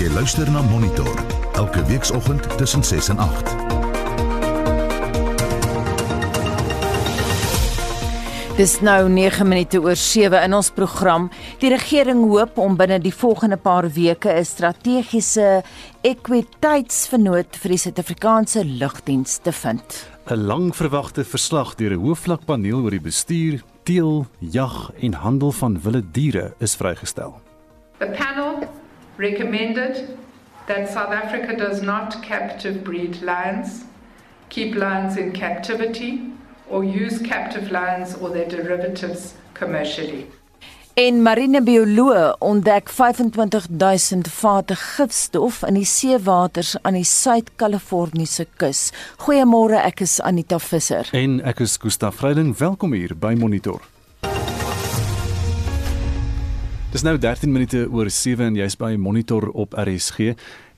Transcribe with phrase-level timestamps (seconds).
[0.00, 1.10] Jy luister na Monitor
[1.60, 3.50] elke weekoggend tussen 6 en 8.
[8.56, 11.28] Dis nou 9 minute oor 7 in ons program.
[11.60, 15.62] Die regering hoop om binne die volgende paar weke 'n strategiese
[16.00, 20.08] ekwiteitsvernoot vir die Suid-Afrikaanse lugdiens te vind.
[20.30, 25.80] 'n Lang verwagte verslag deur 'n hoofvlakpaneel oor die bestuur, teel, jag en handel van
[25.82, 27.40] wilde diere is vrygestel.
[27.98, 28.39] The panel
[29.20, 30.18] recommended
[30.66, 33.84] that South Africa does not captive breed lions,
[34.48, 36.32] keep lions in captivity,
[36.68, 40.26] or use captive lions or their derivatives commercially.
[40.94, 48.90] En marinebioloë ontdek 25000 vate gifstof in die seewaters aan die Suid-Kaliforniese kus.
[49.22, 51.08] Goeiemôre, ek is Anita Visser.
[51.16, 53.80] En ek is Gustaf Vreiding, welkom hier by Monitor.
[56.90, 60.32] Dis nou 13 minute oor 7 en jy's by Monitor op RSG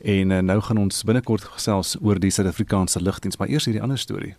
[0.05, 3.97] en uh, nou gaan ons binnekort gesels oor die Suid-Afrikaanse lugdiens, maar eers hierdie ander
[3.97, 4.35] storie.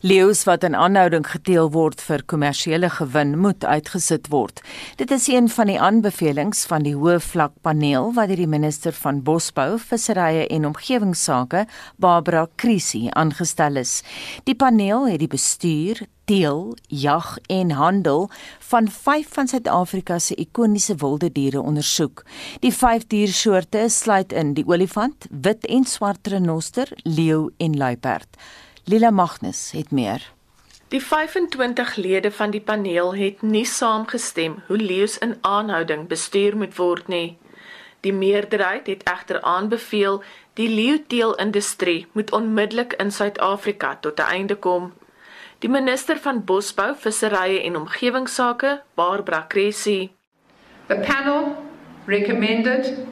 [0.00, 4.62] Leeu's wat in aanhouding geteel word vir kommersiële gewin moet uitgesit word.
[4.96, 9.74] Dit is een van die aanbevelings van die Hoëvlakpaneel wat deur die minister van Bosbou,
[9.76, 11.66] Visserye en Omgewingsake,
[12.00, 13.98] Barbara Krisi, aangestel is.
[14.48, 20.94] Die paneel het die bestuur, teel, jag en handel van 5 van Suid-Afrika se ikoniese
[20.94, 22.22] wilde diere ondersoek.
[22.60, 28.28] Die 5 diersoorte sluit in die olifant, wit en swart renoster, leeu en luiperd.
[28.84, 30.32] Lila Magnus het meer.
[30.88, 36.76] Die 25 lede van die paneel het nie saamgestem hoe leeu's in aanhouding bestuur moet
[36.76, 37.36] word nie.
[38.00, 40.22] Die meerderheid het egter aanbeveel
[40.60, 44.92] die leeuteelindustrie moet onmiddellik in Suid-Afrika tot 'n einde kom.
[45.60, 50.10] Die minister van Bosbou, Visserye en Omgewingsake, Barbara Kresi,
[50.86, 51.56] The panel
[52.06, 53.06] recommended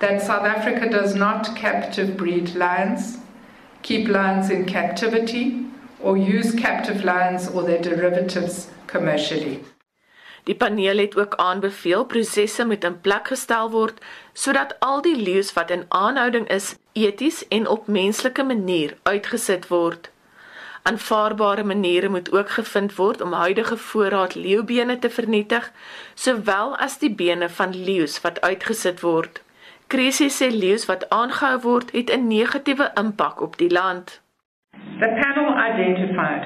[0.00, 3.18] that South Africa does not captive breed lions,
[3.82, 5.64] keep lions in captivity,
[6.00, 9.60] or use captive lions or their derivatives commercially.
[10.44, 14.02] Die paneel het ook aanbeveel prosesse moet in plek gestel word
[14.34, 20.11] sodat al die leeu's wat in aanhouding is, eties en op menslike manier uitgesit word.
[20.82, 25.70] Aanvaarbare maniere moet ook gevind word om huidige voorraad leeubene te vernietig,
[26.14, 29.42] sowel as die bene van leeu's wat uitgesit word.
[29.86, 34.22] Krisie sê leeu's wat aangehou word, het 'n negatiewe impak op die land.
[34.98, 36.44] The panel identified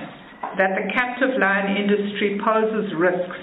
[0.59, 3.41] that the captive lion industry poses risks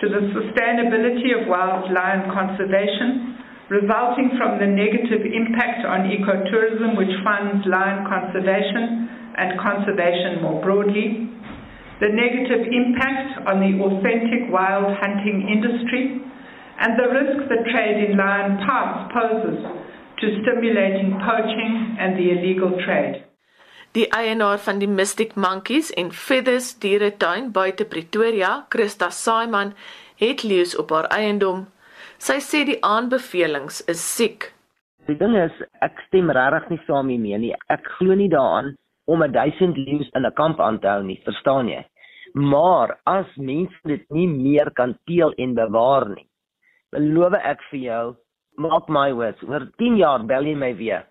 [0.00, 3.36] to the sustainability of wild lion conservation,
[3.68, 9.04] resulting from the negative impact on ecotourism, which funds lion conservation
[9.36, 11.30] and conservation more broadly,
[12.00, 16.20] the negative impact on the authentic wild hunting industry,
[16.80, 19.58] and the risk that trade in lion parts poses
[20.20, 23.22] to stimulating poaching and the illegal trade.
[23.94, 29.70] Die eienaar van die Mystic Monkeys en Feathers dieretuin buite Pretoria, Christa Saiman,
[30.18, 31.68] het leeu's op haar eiendom.
[32.18, 34.50] Sy sê die aanbevelings is siek.
[35.06, 37.52] Die ding is, ek stem regtig nie saam hiermee nie.
[37.70, 41.68] Ek glo nie daaraan om 1000 leeu's in 'n kamp aan te hou nie, verstaan
[41.68, 41.84] jy?
[42.34, 46.26] Maar as mense dit nie meer kan teel en bewaar nie,
[46.90, 48.16] beloof ek vir jou,
[48.56, 51.04] maak my words, oor 10 jaar bel jy my weer.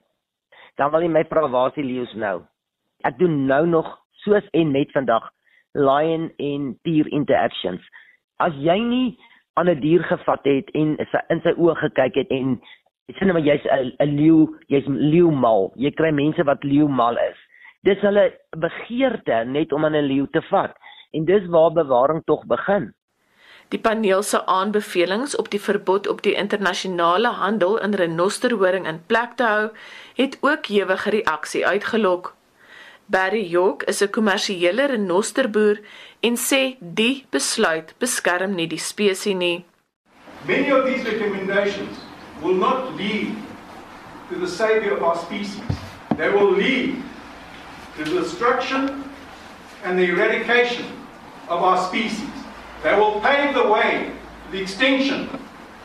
[0.78, 1.24] Dan wil jy my
[1.76, 2.42] die leeu's nou?
[3.04, 5.30] Ek doen nou nog soos en net vandag
[5.74, 7.82] lion en tier interactions.
[8.40, 9.18] As jy nie
[9.56, 10.98] aan 'n dier gevat het en
[11.30, 12.60] in sy oë gekyk het en
[13.12, 13.66] sê net maar jy's
[14.00, 15.74] 'n leeu, jy's leeumal.
[15.76, 17.38] Jy kry mense wat leeumal is.
[17.84, 20.76] Dis hulle begeerte net om aan 'n leeu te vat
[21.12, 22.94] en dis waar bewaring tog begin.
[23.70, 29.36] Die paneel se aanbevelings op die verbod op die internasionale handel in renosterhoring in plek
[29.36, 29.70] te hou,
[30.16, 32.36] het ook ewige reaksie uitgelok.
[33.06, 35.80] Barry York is 'n kommersiële renosterboer
[36.20, 39.66] en sê die besluit beskerm nie die spesies nie.
[40.48, 41.98] Many of these recommendations
[42.42, 43.28] will not lead
[44.30, 45.62] to the saviour of our species.
[46.18, 46.96] They will lead
[47.98, 49.04] the destruction
[49.84, 50.86] and the eradication
[51.48, 52.30] of our species.
[52.82, 54.12] They will pave the way
[54.46, 55.30] to the extinction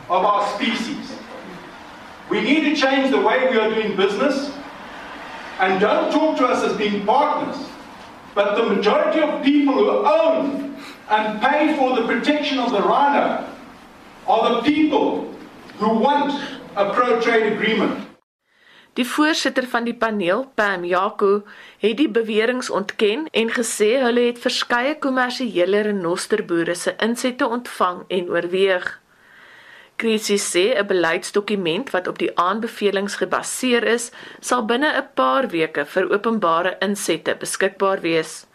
[0.08, 1.12] of our species.
[2.30, 4.52] We need to change the way we are doing business
[5.60, 7.66] and don't talk to us as being partners.
[8.34, 10.76] But the majority of people who own
[11.08, 13.48] and pay for the protection of the rhino
[14.26, 15.34] are the people
[15.78, 16.40] who want
[16.76, 18.07] a pro trade agreement.
[18.98, 21.44] Die voorsitter van die paneel, Pam Jaco,
[21.78, 28.32] het die beweringe ontken en gesê hulle het verskeie kommersiële renosterboere se insette ontvang en
[28.34, 28.88] oorweeg.
[30.02, 34.10] Krisis sê 'n beleidsdokument wat op die aanbevelings gebaseer is,
[34.40, 38.46] sal binne 'n paar weke vir openbare insette beskikbaar wees.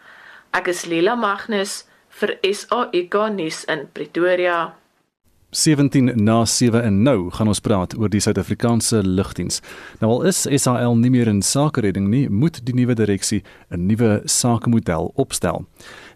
[0.52, 4.83] Ek is Lila Magnus vir SAK nuus in Pretoria.
[5.54, 9.60] 17 na 7 en nou gaan ons praat oor die Suid-Afrikaanse lugdiens.
[10.00, 14.22] Nou al is SAL nie meer in sakeredding nie, moet die nuwe direksie 'n nuwe
[14.24, 15.64] sakemodel opstel.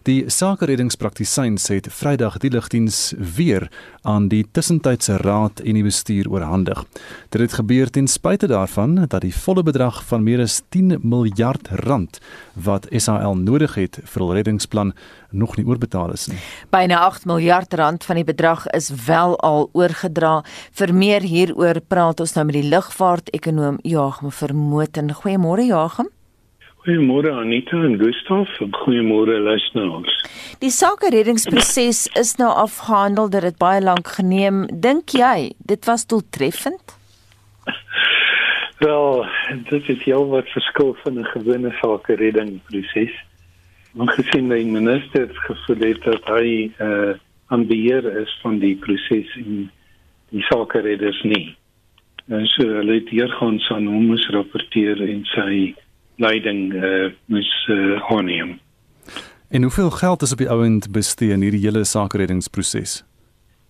[0.09, 3.67] Die sakereddingspraktisyns het Vrydag die lugdiens weer
[4.01, 6.81] aan die tussentydse raad en die bestuur oorhandig.
[7.29, 11.69] Dit het gebeur ten spyte daarvan dat die volle bedrag van meer as 10 miljard
[11.85, 12.17] rand
[12.57, 14.95] wat SAL nodig het vir hul reddingsplan
[15.29, 16.41] nog nie oorbetaal is nie.
[16.73, 20.39] Byna 8 miljard rand van die bedrag is wel al oorgedra.
[20.73, 25.13] Vir meer hieroor praat ons nou met die lugvaart-ekonoom Joachim Vermoten.
[25.21, 26.09] Goeiemôre Joachim.
[26.79, 30.13] Goeiemôre Anita en Gustaf goeiemôre luisteraars.
[30.61, 34.61] Die sake reddingsproses is nou afgehandel dat dit baie lank geneem.
[34.71, 36.95] Dink jy dit was doeltreffend?
[38.79, 39.25] Wel,
[39.67, 43.11] dit is heel wat verskil van 'n gewone sake reddingsproses.
[43.91, 47.13] Want gesien die minister gevoel het dat hy uh
[47.49, 49.71] aan beheer is van die proses en
[50.29, 51.55] die sake redders nie.
[52.27, 55.75] En so hulle het hier gaan aan hom moes rapporteer en sy
[56.19, 58.59] leiding uh, moes uh, aanneem.
[59.49, 63.03] En hoeveel geld is op die ouend bestee in hierdie hele sakereddingsproses?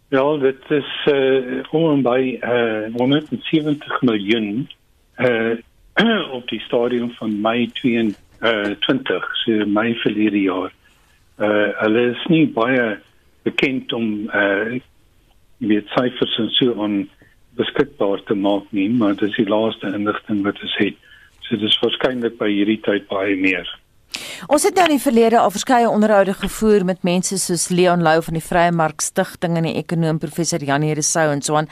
[0.10, 4.70] Ja, dit is uh, om en by uh, 170 miljoen
[5.18, 5.56] uh,
[6.38, 10.74] op die stadium van Mei 22, so Mei verlede jaar.
[11.38, 12.98] Uh, hulle is nie baie
[13.48, 14.80] bekend om uh,
[15.58, 16.98] weet syfers en so aan
[17.60, 20.98] beskikbaar te maak nie, maar dit is die laaste inligting wat ons het.
[21.50, 23.68] So dis waarskynlik by hierdie tyd baie meer.
[24.50, 28.18] Ons het nou in die verlede al verskeie onderhoude gevoer met mense soos Leon Lou
[28.26, 31.70] van die Vrye Mark Stichting en die ekonom professor Janie Resou en so aan.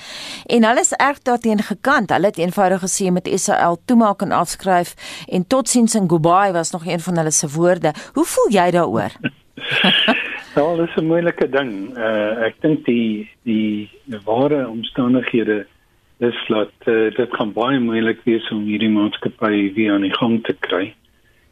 [0.50, 2.10] En hulle is erg daarteen gekant.
[2.14, 4.96] Hulle het eenvoudig gesê met SAL toemaak en afskryf
[5.30, 7.94] en totsiens en goodbye was nog een van hulle se woorde.
[8.14, 9.14] Hoe voel jy daaroor?
[10.58, 11.98] Ja, dit is 'n moeilike ding.
[11.98, 13.90] Uh ek dink die die
[14.26, 15.68] ware omstandighede
[16.18, 20.40] is dat uh, dit gaan baie moeilik wees om hierdie maatskappy weer aan die gang
[20.44, 20.94] te kry.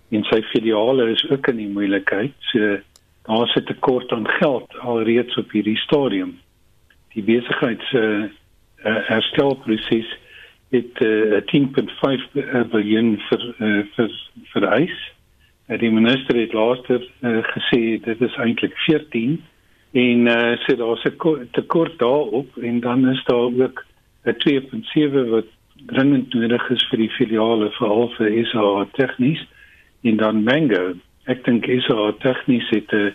[0.09, 2.33] En sy filiale is ook in die moeilikheid.
[2.51, 2.77] So
[3.29, 6.39] daar's 'n tekort aan geld alreeds op hierdie stadium.
[7.13, 8.23] Die besigheids uh,
[8.85, 10.17] uh, herstelproses
[10.69, 12.31] het uh, 10.5
[12.71, 14.11] miljard vir uh, vir
[14.53, 14.97] vereis.
[15.67, 19.43] Uh, die minister het laaster uh, gesê dit is eintlik 14
[19.93, 23.85] en uh, sê daar's 'n tekort daarop en dan is daar ook
[24.33, 25.45] 2.7 wat
[25.85, 29.41] dringend nodig is vir die filiale veral vir SA tegnies
[30.03, 30.95] en dan Mango.
[31.29, 33.13] Ek dink SA tegnies het 'n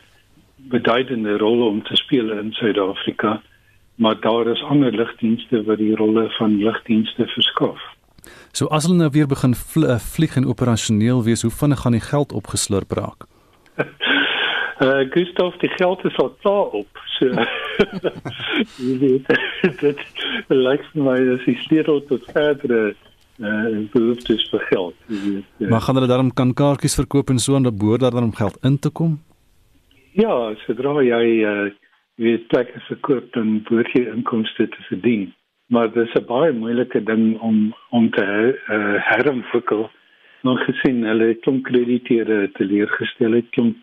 [0.70, 3.42] beduidende rol om te speel in Suid-Afrika,
[3.96, 7.80] maar daar is ander lugdienste wat die rolle van lugdienste verskaf.
[8.52, 12.08] So as hulle nou weer begin vl vlieg en operasioneel wees, hoe vinnig gaan die
[12.12, 13.26] geld opgeslurp raak?
[14.80, 17.00] Uh Gustav, die geld is al klaar op.
[17.18, 17.26] So
[18.86, 19.26] jy weet
[19.84, 19.98] dit
[20.48, 22.94] lyk vir my as die sleutel tot verdere
[23.44, 24.96] uh behoeftes vir geld.
[25.12, 25.68] Weet, uh.
[25.68, 28.38] Maar gaan hulle daarom kan kaartjies verkoop en so en dan behoort daar dan om
[28.38, 29.18] geld in te kom?
[30.16, 31.68] Ja, sodra jy uh
[32.20, 35.28] weet plekke verkoop dan behoort jy inkomste te verdien.
[35.68, 39.90] Maar dit is 'n baie moeilike ding om om te uh herontwikkel.
[40.42, 43.76] Nog gesien hulle klomp krediteure teleurgestel het, klomp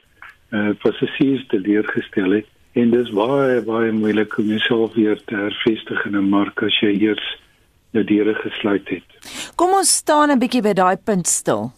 [0.52, 6.16] uh, passasiers teleurgestel het en dis baie baie moeilik om jouself weer te hervestig in
[6.16, 7.26] 'n mark as jy eers
[7.92, 9.08] jou deure gesluit het.
[9.56, 11.72] Kom ons staan 'n bietjie by daai punt stil.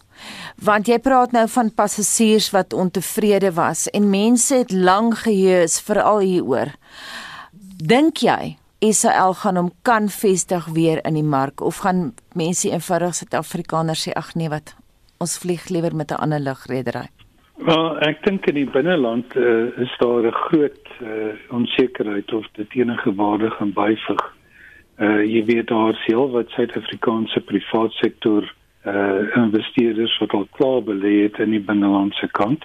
[0.60, 6.18] Want jy praat nou van passasiers wat ontevrede was en mense het lank geheus veral
[6.18, 6.74] hieroor.
[7.76, 13.14] Dink jy Israel gaan hom kan vestig weer in die mark of gaan mense eenvoudig
[13.14, 14.74] Suid-Afrikaners sê ag nee wat
[15.18, 17.08] ons vlieg liewer met 'n ander lugredery?
[17.60, 22.72] Wel, ek dink in die binneland uh, is daar 'n groot uh, onsekerheid of dit
[22.72, 24.22] enige waarde gaan byvoeg.
[24.96, 28.54] Uh jy weet daar is heel wat Suid-Afrikaanse privaat sektor
[28.86, 32.64] uh investeerders wat al klaar belê het in die binnelandse kant.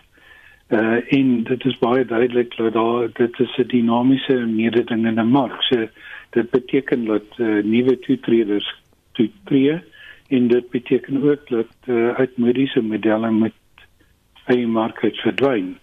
[0.70, 5.62] Uh en dit is baie duidelik dat daar dit is 'n dinamiese mededingende mark.
[5.64, 5.88] So
[6.30, 8.76] dit beteken dat uh, nuwe toetreders
[9.12, 9.82] toetree
[10.28, 13.54] en dit beteken ook dat uh, uitmodiese modelle met
[14.54, 15.76] eie mark het verdwyn.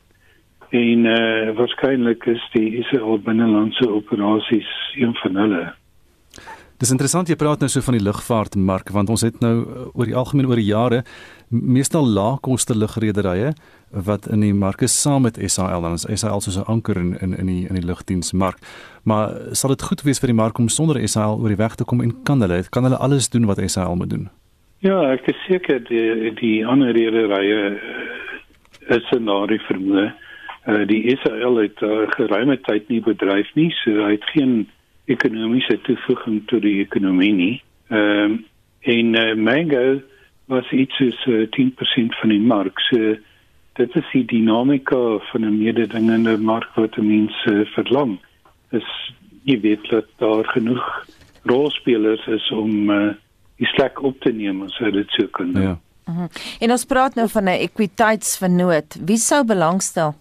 [0.70, 5.74] En eh uh, waarskynlik is die Israel binnelandse operasies een van hulle.
[6.82, 10.08] Dis interessant jy praat nou so van die lugvaartmark want ons het nou uh, oor
[10.08, 11.02] die algemeen oor die jare
[11.48, 13.52] meestal laagkoste lugrederye
[14.08, 17.14] wat in die mark is saam met SAL dan is SAL soos 'n anker in
[17.20, 18.58] in in die in die lugdiensmark.
[19.04, 21.84] Maar sal dit goed wees vir die mark om sonder SAL oor die weg te
[21.84, 24.28] kom en kan hulle kan hulle alles doen wat SAL moet doen?
[24.78, 27.78] Ja, ek is seker die die ander rederye
[28.88, 30.12] is 'n nare vermoë.
[30.66, 34.68] Uh, die SAL het uh, geruime tyd nie bedryf nie, so hy het geen
[35.10, 37.62] ekonomiese toevoeging tot die ekonomie nie.
[37.90, 38.44] Ehm um,
[38.82, 40.00] en uh, Mango
[40.46, 42.80] was iets soos uh, 10% van die mark.
[42.90, 43.16] So
[43.78, 48.18] dit is die dinamika van 'n mededingende mark wat mense uh, verlang.
[48.70, 48.88] Is
[49.44, 51.06] jy weet dat daar genoeg
[51.42, 53.14] rolspelers is om uh,
[53.56, 55.52] die slek op te neem as dit sou kan.
[55.52, 55.78] Ja.
[56.04, 56.28] Uh -huh.
[56.60, 58.98] En ons praat nou van 'n ekwiteitsvernoot.
[59.04, 60.14] Wie sou belangstel?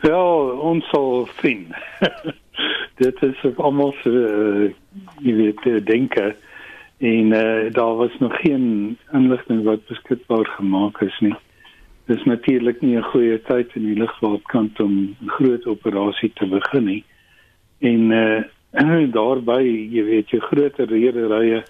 [0.00, 1.74] Wel, ons sal sien.
[3.04, 4.70] dit is almal so uh,
[5.22, 6.34] jy weet uh, denke
[6.98, 11.34] en uh, daar was nog geen inligting wat beskikbaar gemaak is nie.
[12.06, 14.92] Dis natuurlik nie 'n goeie tyd in die lugvaartkant om
[15.22, 17.04] 'n groot operasie te begin nie.
[17.78, 18.10] En
[18.82, 21.62] uh, daarbey, jy weet, jy groter rederye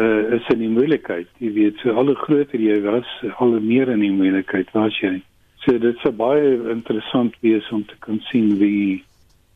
[0.00, 1.28] uh, is in die moeilikheid.
[1.42, 4.96] Jy weet, so al hoe groter jy was, al hoe meer in die moeilikheid was
[5.02, 5.18] jy.
[5.64, 9.02] So dit sou baie interessant wees om te kan sien wie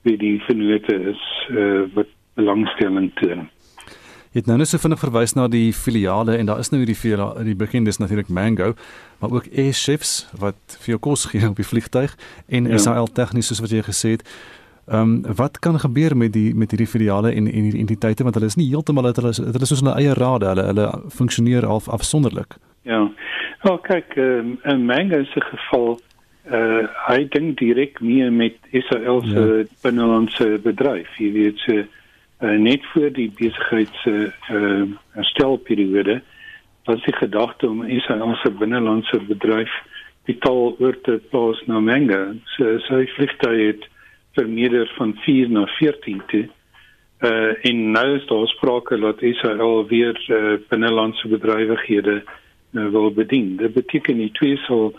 [0.07, 3.49] wie die vennote is uh, wat belangstelling toon.
[4.31, 6.99] Jy het nou net so vinnig verwys na die filiale en daar is nou hierdie
[6.99, 8.75] filiale in die begin dis natuurlik Mango,
[9.19, 12.14] maar ook Air Chefs wat vir jou kos gee op die vliegtyg
[12.47, 12.78] en ja.
[12.78, 14.26] SAL tegnies soos wat jy gesê het.
[14.87, 18.35] Ehm um, wat kan gebeur met die met hierdie filiale en en hierdie entiteite want
[18.35, 21.64] hulle is nie heeltemal hulle is hulle is soos 'n eie rade, hulle hulle funksioneer
[21.66, 22.55] half afsonderlik.
[22.83, 23.11] Ja.
[23.62, 25.99] Oh kyk, ehm um, in Mango se geval
[26.50, 29.64] uh hy dink direk mee met SAL se ja.
[29.83, 31.19] binnelandse bedryf.
[31.19, 31.87] Jy weet se
[32.40, 36.23] uh, net voor die besigheids uh herstelperiode
[36.85, 39.73] was die gedagte om SAL se binnelandse bedryf
[40.25, 42.35] betaal oor te plaas na Mango.
[42.55, 43.90] So sy vliegtuig het
[44.37, 46.47] vermeerder van 4 na 14 toe.
[47.21, 52.23] Uh en nou is daar sprake dat SAL weer uh, binnelandse bedrywighede
[52.73, 53.57] uh, wil bedien.
[53.57, 54.93] Dit beteken die twee sal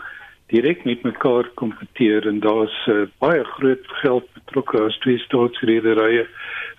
[0.48, 6.24] direk met mekaar kompeteer en daar's uh, baie groot geld betrokke as twee staatsrederye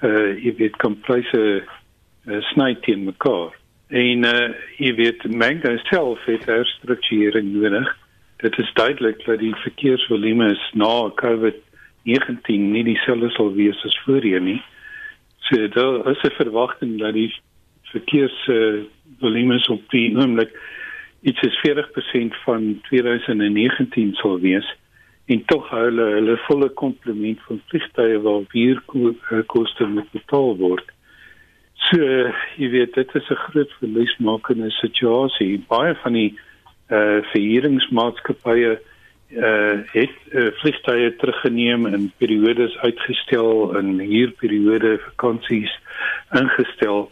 [0.08, 3.54] uh jy weet kom pryse uh, sny teen mekaar
[4.02, 4.48] en uh
[4.82, 7.94] jy weet Mango self het herstrukturering nodig
[8.42, 10.94] dit is duidelik dat die verkeersvolume na
[12.10, 14.62] COVID-19 nie dieselfde sal wees as voorheen nie
[15.50, 17.34] so daar is 'n verwagting dat die
[17.92, 20.52] verkeersvolume uh, op die oomblik
[21.22, 24.76] iets is 40% van 2019 sal wees
[25.26, 28.82] en tog hulle hulle volle komplement van vliegtye waar vier
[29.46, 30.86] koste moet betaal word.
[31.74, 31.98] So
[32.58, 35.64] jy weet dit is 'n groot verliesmakende situasie.
[35.68, 36.34] Baie van die
[36.88, 38.80] eh uh, verhuuringsmaatskappye eh
[39.30, 45.80] uh, het uh, vliegtye teruggeneem en periodes uitgestel en huurperiode vakansies
[46.32, 47.12] ingestel.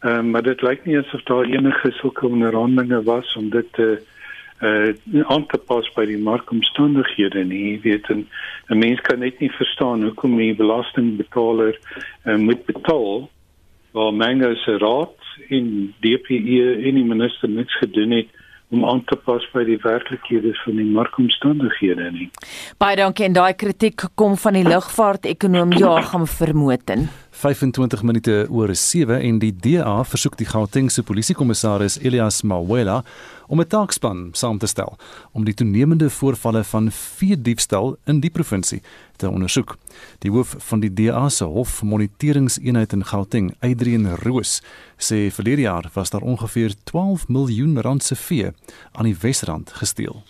[0.00, 4.00] Ehm um, maar dit lyk nie asof daar enige sulke onderhandelinge was om dit te
[4.60, 7.60] uh aan te pas by die markomstandighede nie.
[7.72, 8.26] Jy weet 'n
[8.68, 11.78] 'n mens kan net nie verstaan hoekom die belastingbetaler
[12.24, 13.30] uh, moet betaal
[13.92, 15.16] waar Mango se raad
[15.48, 18.28] in DPE en die minister niks gedoen het
[18.70, 22.28] om aan te pas by die werklikhede van die markomstandighede nie.
[22.78, 27.08] Baie dankie en daai kritiek kom van die lugvaart-ekonoom Joachim Vermoten.
[27.40, 32.98] 25 minute oor 7 en die DA versoek die Gautengse polisiekommissaris Elias Mawela
[33.48, 34.98] om 'n taakspan saam te stel
[35.32, 38.82] om die toenemende voorvalle van veediefstal in die provinsie
[39.16, 39.76] te ondersoek.
[40.18, 44.62] Die hoof van die DA se hofmoniteringseenheid in Gauteng, Adrian Roos,
[44.98, 48.52] sê verlede jaar was daar ongeveer 12 miljoen rand se vee
[48.92, 50.22] aan die Wesrand gesteel.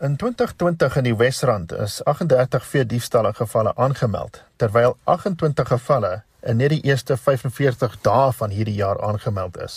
[0.00, 6.72] In 2020 in die Wesrand is 38 veediefstalle gevalle aangemeld, terwyl 28 gevalle in net
[6.72, 9.76] die eerste 45 dae van hierdie jaar aangemeld is.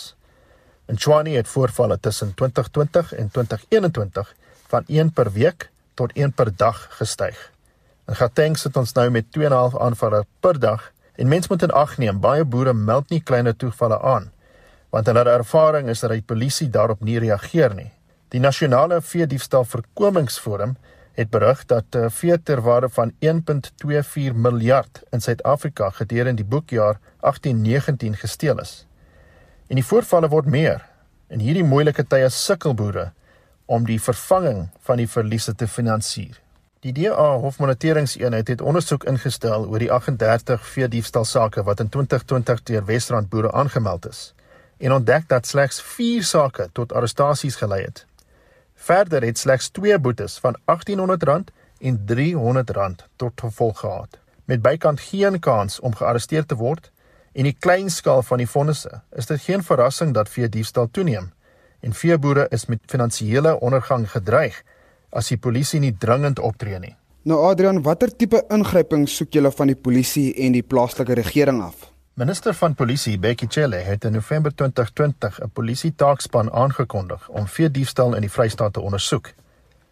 [0.88, 4.34] In Tshwane het voorvalle tussen 2020 en 2021
[4.72, 7.38] van 1 per week tot 1 per dag gestyg.
[8.08, 11.98] In Gauteng sit ons nou met 2.5 aanvalle per dag en mense moet in ag
[12.00, 14.32] neem baie boere meld nie kleiner toevalle aan
[14.92, 17.88] want hulle ervaring is dat die polisie daarop nie reageer nie.
[18.32, 20.74] Die nasionale veediefstal voorkomingsforum
[21.12, 26.98] het berig dat uh, vee ter waarde van 1.24 miljard in Suid-Afrika gedurende die boekjaar
[27.20, 28.86] 1819 gesteel is.
[29.66, 30.84] En die voorvalle word meer.
[31.28, 33.10] In hierdie moeilike tye sukkel boere
[33.64, 36.40] om die vervanging van die verliese te finansier.
[36.82, 43.30] Die DA Hofmoniteringseenheid het ondersoek ingestel oor die 38 veediefstalsake wat in 2020 deur Wesrand
[43.30, 44.32] boere aangemeld is
[44.82, 48.06] en ontdek dat slegs 4 sake tot arrestasies gelei het.
[48.82, 54.18] Verder het slegs 2 boetes van R1800 en R300 tot gevolg gehad.
[54.44, 56.90] Met bykant geen kans om gearresteer te word
[57.32, 61.30] en die klein skaal van die vonnisse, is dit geen verrassing dat veediefstal toeneem
[61.80, 64.58] en veeboere is met finansiële ondergang gedreig
[65.10, 66.96] as die polisie nie dringend optree nie.
[67.22, 71.91] Nou Adrian, watter tipe ingryping soek julle van die polisie en die plaaslike regering af?
[72.14, 78.20] Minister van Polisie, Bekkie Cele, het in November 2020 'n polisie-taakspan aangekondig om veediefstal in
[78.20, 79.32] die Vrystaat te ondersoek.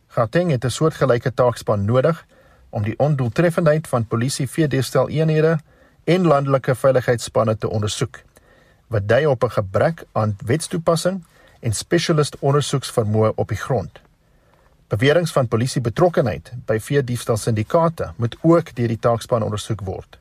[0.06, 2.26] Gauteng het 'n soortgelyke taakspan nodig
[2.68, 5.58] om die ondoeltreffendheid van polisie-veediefstal-eenhede
[6.04, 8.22] en landelike veiligheidsspanne te ondersoek,
[8.86, 11.24] wat dui op 'n gebrek aan wetstoepassing
[11.60, 14.00] en spesialist ondersoeksvermoë op die grond.
[14.88, 20.19] Beweringe van polisie betrokkeheid by veediefstal syndikaate moet ook deur die taakspan ondersoek word.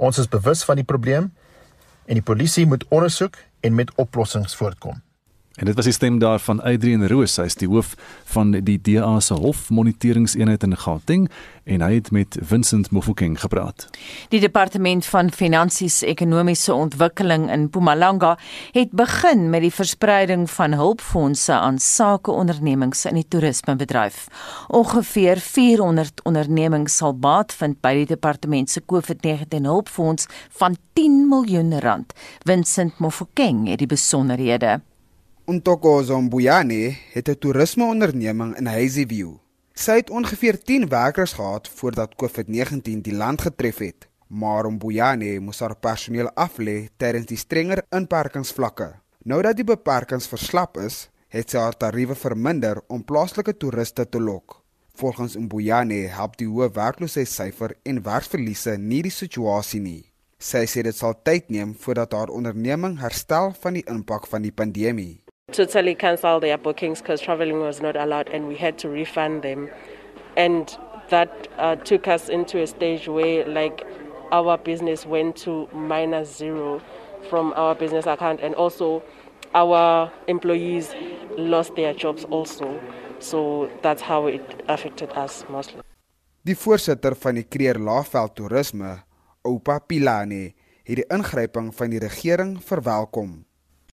[0.00, 1.28] Ons is bewus van die probleem
[2.08, 5.02] en die polisie moet ondersoek en met oplossings voortkom.
[5.54, 7.96] En dit was die stem daar van Adrian Roos, hy is die hoof
[8.30, 11.24] van die DA se hofmoniteringseenheid in Gauteng
[11.66, 13.88] en hy het met Vincent Mofokeng gepraat.
[14.30, 18.36] Die departement van finansies ekonomiese ontwikkeling in Mpumalanga
[18.72, 24.28] het begin met die verspreiding van hulpfondse aan sakeondernemings in die toerismebedryf.
[24.68, 30.30] Ongeveer 400 ondernemings sal baat vind by die departement se COVID-19 hulpfonds
[30.62, 32.14] van 10 miljoen rand.
[32.46, 34.78] Vincent Mofokeng het die besonderhede
[35.50, 39.32] Untokozo Mbuyane het 'n toerismeonderneming in Hazyview.
[39.72, 45.60] Sy het ongeveer 10 werkers gehad voordat COVID-19 die land getref het, maar Mbuyane moes
[45.60, 48.94] haar personeel aflê tydens die strenger inperkingsvlakke.
[49.22, 54.20] Nou dat die beperkings verslap is, het sy haar tariewe verminder om plaaslike toeriste te
[54.20, 54.62] lok.
[54.94, 60.12] Volgens Mbuyane help die hoë werkloosheidssyfer en werksverliese nie die situasie nie.
[60.38, 64.52] Sy sê dit sal tyd neem voordat haar onderneming herstel van die impak van die
[64.52, 65.20] pandemie.
[65.52, 69.68] Totally cancelled their bookings because traveling was not allowed and we had to refund them.
[70.36, 70.76] And
[71.10, 73.84] that uh, took us into a stage where like
[74.32, 76.80] our business went to minus zero
[77.28, 79.02] from our business account and also
[79.54, 80.94] our employees
[81.36, 82.80] lost their jobs also.
[83.18, 85.82] So that's how it affected us mostly.
[86.42, 89.02] Die voorsitter van die Kreer Laagveld Toerisme,
[89.44, 90.54] Oupa Pilane,
[90.88, 93.42] het die ingryping van die regering verwelkom.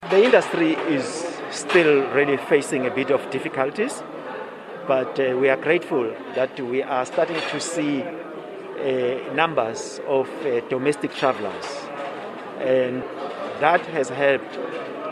[0.07, 4.03] The industry is still really facing a bit of difficulties,
[4.87, 10.61] but uh, we are grateful that we are starting to see uh, numbers of uh,
[10.69, 11.65] domestic travelers,
[12.59, 13.03] and
[13.59, 14.57] that has helped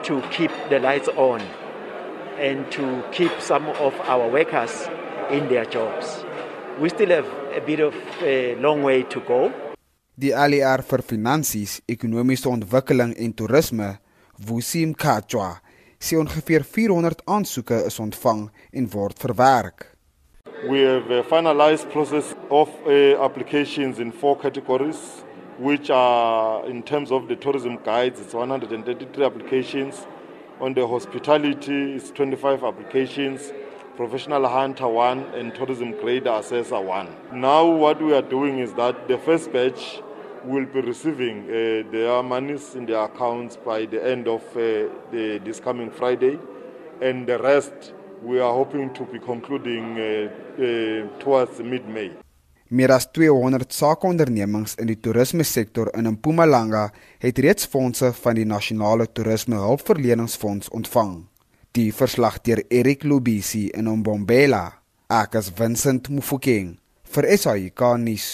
[0.06, 1.42] to keep the lights on
[2.38, 4.88] and to keep some of our workers
[5.32, 6.24] in their jobs.
[6.80, 9.52] We still have a bit of a long way to go.
[10.18, 13.98] Die ALR vir finansies, ekonomiese ontwikkeling en toerisme,
[14.48, 15.60] Wusim Kachwa,
[16.06, 19.98] sê ongeveer 400 aansoeke is ontvang en word verwerk.
[20.70, 25.00] We have finalized process of uh, applications in four categories
[25.58, 30.06] which are in terms of the tourism guides it's 133 applications.
[30.60, 33.52] On the hospitality it's 25 applications.
[33.98, 37.08] Professional hunter one and tourism grader assessor one.
[37.34, 40.02] Now what we are doing is that the first batch
[40.46, 45.40] will be receiving uh, their monies in their accounts by the end of uh, the,
[45.44, 46.38] this coming Friday,
[47.02, 50.30] and the rest we are hoping to be concluding uh,
[50.60, 52.12] uh, towards mid-May.
[52.68, 56.88] Meer as 200 sakeondernemings in die toerismesektor in Mpumalanga
[57.22, 61.28] het reeds fondse van die Nasionale Toerisme Hulpverleningsfonds ontvang.
[61.78, 64.64] Die verslag deur Erik Lubisi in Ombombela,
[65.14, 66.78] ek as Vincent Mufokeng
[67.14, 68.30] vir SAK nuus.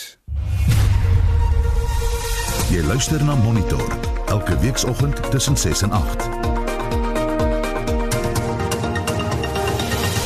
[2.71, 3.83] Jy luister na Monitor
[4.31, 6.29] elke weekoggend tussen 6 en 8.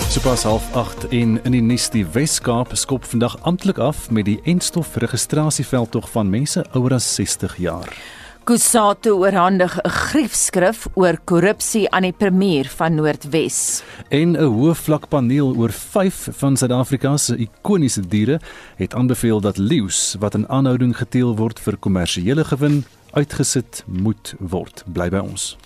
[0.10, 4.38] Sopas half 8 en in die nuus die Wes-Kaap skop vandag amptelik af met die
[4.44, 7.90] enstof registrasieveldtog van mense ouer as 60 jaar.
[8.46, 13.82] Kusatu oorhandig 'n griefskrif oor korrupsie aan die premier van Noordwes.
[14.10, 18.40] En 'n hoë vlak paneel oor 5 van Suid-Afrika se ikoniese diere
[18.76, 24.84] het aanbeveel dat leeu's wat in aanhouding geteel word vir kommersiële gewin uitgesit moet word.
[24.94, 25.58] Bly by ons.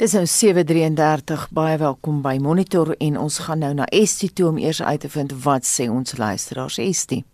[0.00, 4.58] Dis nou 7:33 baie welkom by Monitor en ons gaan nou na Estie toe om
[4.58, 7.24] eers uit te vind wat sê ons luisteraars Estie.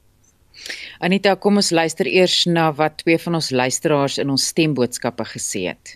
[0.99, 5.63] Anita, kom ons luister eers na wat twee van ons luisteraars in ons stemboodskappe gesê
[5.69, 5.95] het.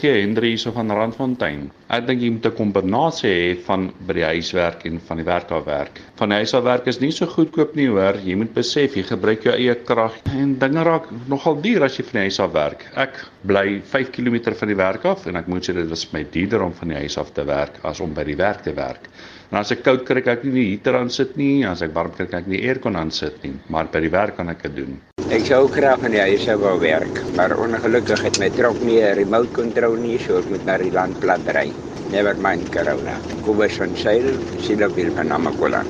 [0.00, 1.68] Kie Hendrie hierso van Randfontein.
[1.86, 5.52] Ek dink jy moet 'n kombinasie hê van by die huiswerk en van die werk
[5.54, 6.00] af werk.
[6.18, 8.18] Van die huis af werk is nie so goedkoop nie hoor.
[8.24, 12.02] Jy moet besef jy gebruik jou eie krag en dinge raak nogal duur as jy
[12.08, 12.84] van die huis af werk.
[12.96, 16.24] Ek bly 5 km van die werk af en ek moet sê dit is my
[16.24, 19.06] duurder om van die huis af te werk as om by die werk te werk.
[19.52, 21.94] En as ek koud kry, kan ek nie die heater aan sit nie, as ek
[21.94, 24.66] warm kry, kan ek nie aircon aan sit nie, maar by die werk kan ek
[24.66, 24.98] dit doen.
[25.26, 29.16] Ek sou graag in die huis wou werk, maar ongelukkig het my trok nie 'n
[29.18, 31.72] remote control nie, so ek moet na die landplat ry.
[32.10, 33.18] Never mind corona.
[33.42, 34.30] Kobus van Sail,
[34.62, 35.82] Silopil van Namakola.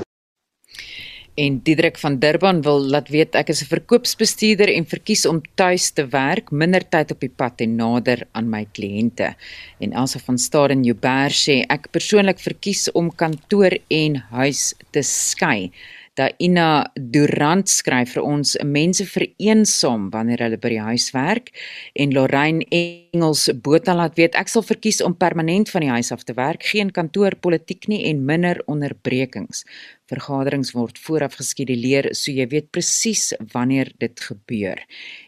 [1.37, 5.91] En Diedrik van Durban wil laat weet ek is 'n verkoopsbestuurder en verkies om tuis
[5.91, 9.35] te werk, minder tyd op die pad en nader aan my kliënte.
[9.79, 15.71] En Elsa van Staden Joubert sê ek persoonlik verkies om kantoor en huis te skei.
[16.17, 21.51] Daina Durant skryf vir ons mense vereensaam wanneer hulle by die huis werk
[21.93, 26.25] en Lorraine Engels Botha laat weet ek sal verkies om permanent van die huis af
[26.25, 29.61] te werk, geen kantoor politiek nie en minder onderbrekings.
[30.09, 34.81] Vergaderings word vooraf geskeduleer so jy weet presies wanneer dit gebeur.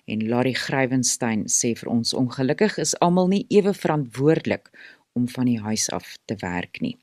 [0.10, 4.74] En Larry Grywenstein sê vir ons ongelukkig is almal nie ewe verantwoordelik
[5.18, 6.96] om van die huis af te werk nie.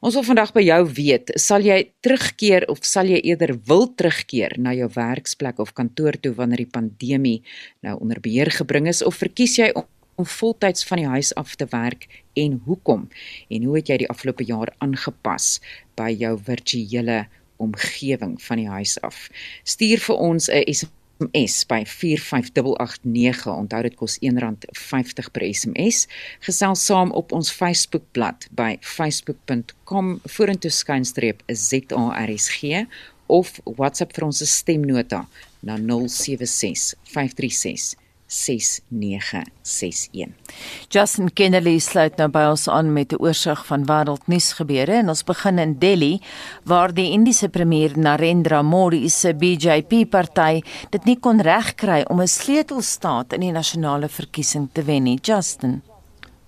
[0.00, 4.56] Ons wil vandag by jou weet, sal jy terugkeer of sal jy eerder wil terugkeer
[4.58, 7.38] na jou werksplek of kantoor toe wanneer die pandemie
[7.86, 9.86] nou onder beheer gebring is of verkies jy om,
[10.20, 13.08] om voltyds van die huis af te werk en hoekom?
[13.48, 15.58] En hoe het jy die afgelope jaar aangepas
[16.00, 17.26] by jou virtuele
[17.60, 19.28] omgewing van die huis af?
[19.64, 20.64] Stuur vir ons 'n
[21.20, 23.52] SMS by 45889.
[23.52, 26.06] Onthou dit kos R1.50 per SMS.
[26.40, 32.86] Gesels saam op ons Facebookblad by facebook.com vorentoe skynstreep ZARSG
[33.26, 35.26] of WhatsApp vir ons stemnota
[35.62, 37.99] na 076 536
[38.30, 40.30] 6961.
[40.88, 45.24] Justin Kennedy sluit nou by ons aan met 'n oorsig van wêreldnuus gebeure en ons
[45.24, 46.20] begin in Delhi
[46.64, 52.28] waar die Indiese premier Narendra Modi se BJP party dit nie kon regkry om 'n
[52.28, 55.18] sleutelstaat in die nasionale verkiesing te wen nie.
[55.22, 55.82] Justin.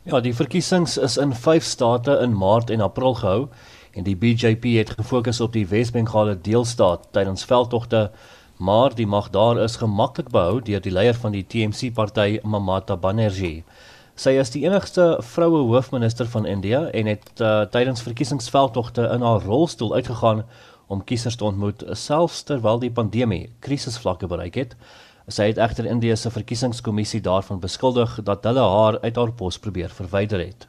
[0.04, 3.48] Ja, die verkiesings is in 5 state in Maart en April gehou
[3.92, 8.10] en die BJP het gefokus op die Wes-Bengale deelstaat tydens veldtogte
[8.62, 12.96] maar die mag daar is gemaklik behou deur die leier van die TMC party Mamata
[12.96, 13.64] Banerjee.
[14.14, 19.42] Sy is die enigste vroue hoofminister van India en het uh, tydens verkiesingsveldtogte in haar
[19.48, 20.44] rolstoel uitgegaan
[20.86, 24.76] om kiesers te ontmoet selfs terwyl die pandemie krisisvlakke bereik het.
[25.26, 29.90] Sy het egter India se verkiesingskommissie daarvan beskuldig dat hulle haar uit haar pos probeer
[29.90, 30.68] verwyder het.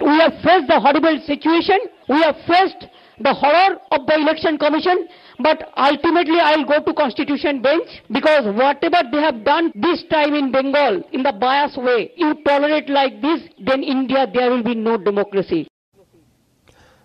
[0.00, 1.78] We have faced the horrible situation.
[2.08, 2.88] We have faced
[3.22, 5.06] the horror of the election commission
[5.42, 10.52] but ultimately I'll go to constitution bench because whatever they have done this time in
[10.52, 14.96] Bengal in the bias way, you tolerate like this, then India there will be no
[14.96, 15.66] democracy.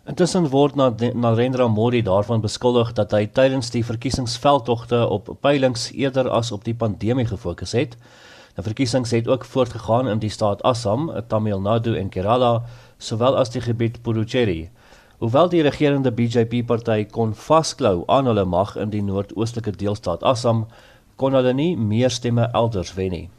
[0.06, 6.52] Intussen word Narendra Modi daarvan beskuldig dat hy tydens die verkiesingsveldtogte op peilings eerder as
[6.54, 7.96] op die pandemie gefokus het.
[8.56, 12.62] Die verkiesings het ook voortgegaan in die staat Assam, Tamil Nadu en Kerala,
[13.02, 14.70] sowel as die gebied Puducherry.
[15.24, 20.66] Hoewel die regerende BJP-party kon vasklou aan hulle mag in die noordoostelike deelstaat Assam,
[21.16, 23.30] kon hulle nie meer stemme elders wen nie.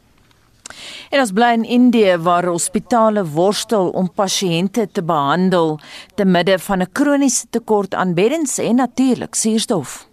[1.13, 5.77] En ons bly in Indië waar hospitale worstel om pasiënte te behandel
[6.15, 10.07] te midde van 'n kroniese tekort aan beddens en natuurlik suurstof.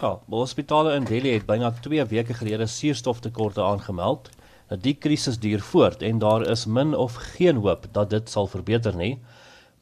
[0.00, 4.30] Ja, hospitale in Delhi het byna 2 weke gelede suurstoftekorte aangemeld.
[4.68, 8.46] Nou die krisis duur voort en daar is min of geen hoop dat dit sal
[8.46, 9.18] verbeter nie.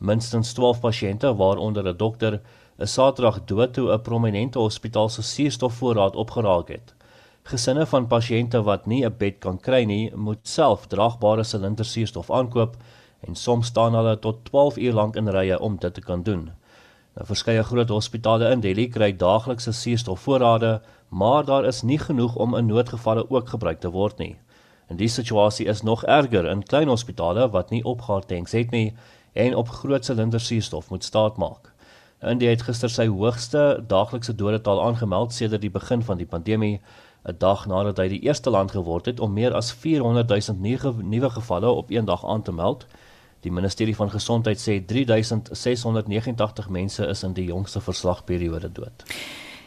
[0.05, 2.40] Minstens 12 pasiënte, waaronder 'n dokter,
[2.79, 6.95] is Saterdag dood toe 'n prominente hospitaal se suurstofvoorraad opgeraak het.
[7.43, 12.31] Gesinne van pasiënte wat nie 'n bed kan kry nie, moet self draagbare silinders suurstof
[12.31, 12.77] aankoop
[13.21, 16.51] en soms staan hulle tot 12 uur lank in rye om dit te kan doen.
[17.14, 22.55] Nou verskeie groot hospitale in Delhi kry daaglikse suurstofvoorrade, maar daar is nie genoeg om
[22.55, 24.37] in noodgevalle ook gebruik te word nie.
[24.88, 28.95] En die situasie is nog erger in klein hospitale wat nie opgaar tanks het nie
[29.35, 31.73] en op groot silinder suurstof moet staatmaak.
[32.23, 36.81] India het gister sy hoogste daaglikse dodetal aangemeld sedert die begin van die pandemie,
[37.25, 41.31] 'n dag nadat hy die eerste land geword het om meer as 400 000 nuwe
[41.31, 42.87] gevalle op een dag aan te meld.
[43.40, 49.05] Die ministerie van gesondheid sê 3689 mense is in die jongste verslagperiode dood.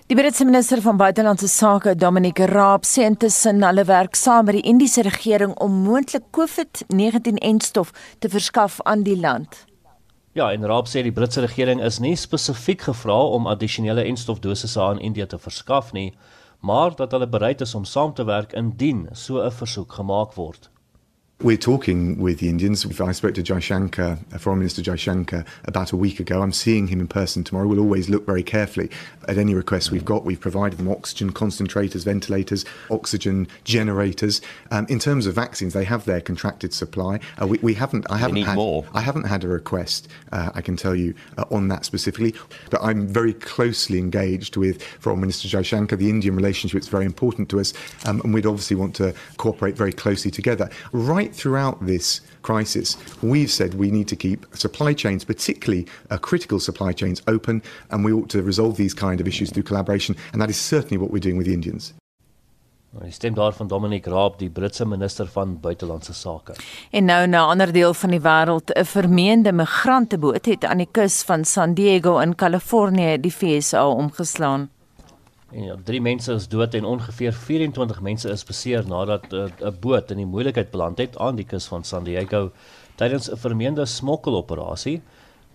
[0.07, 4.61] Die Britse minister van buitelandse sake, Dominic Raab, sê intussen hulle werk saam met die
[4.71, 7.91] Indiese regering om moontlik COVID-19-enstof
[8.23, 9.65] te verskaf aan die land.
[10.31, 15.03] Ja, en Raab sê die Britse regering is nie spesifiek gevra om addisionele enstofdosisse aan
[15.03, 16.13] Indië te verskaf nie,
[16.63, 20.71] maar dat hulle bereid is om saam te werk indien so 'n versoek gemaak word.
[21.43, 22.83] We're talking with the Indians.
[22.99, 26.41] I spoke to Jaishankar, Foreign Minister Jaishankar, about a week ago.
[26.41, 27.67] I'm seeing him in person tomorrow.
[27.67, 28.89] We'll always look very carefully
[29.27, 30.25] at any requests we've got.
[30.25, 34.41] We've provided them oxygen concentrators, ventilators, oxygen generators.
[34.71, 37.19] Um, in terms of vaccines, they have their contracted supply.
[37.39, 38.09] Uh, we, we, haven't.
[38.09, 38.55] I haven't had.
[38.55, 38.83] More.
[38.95, 40.07] I haven't had a request.
[40.31, 42.33] Uh, I can tell you uh, on that specifically.
[42.71, 45.99] But I'm very closely engaged with Foreign Minister Jaishankar.
[45.99, 47.73] The Indian relationship is very important to us,
[48.05, 50.71] um, and we'd obviously want to cooperate very closely together.
[51.27, 56.57] Right throughout this crisis, we've said we need to keep supply chains, particularly uh, critical
[56.57, 57.61] supply chains, open,
[57.91, 60.97] and we ought to resolve these kind of issues through collaboration, and that is certainly
[60.97, 61.93] what we're doing with the Indians.
[63.01, 66.55] Die stem daar van Dominic Raab, die Britse minister van buitelandse sake.
[66.91, 70.89] En nou na 'n ander deel van die wêreld, 'n vermeende migranteboot het aan die
[70.91, 74.69] kus van San Diego in Kalifornië die VSA omgeslaan.
[75.51, 79.67] En ja, drie mense is dood en ongeveer 24 mense is beseer nadat eh, 'n
[79.67, 82.51] uh, boot in die moeilikheid beland het aan die kus van San Diego
[82.95, 85.01] tydens 'n vermeende smokkeloperasie.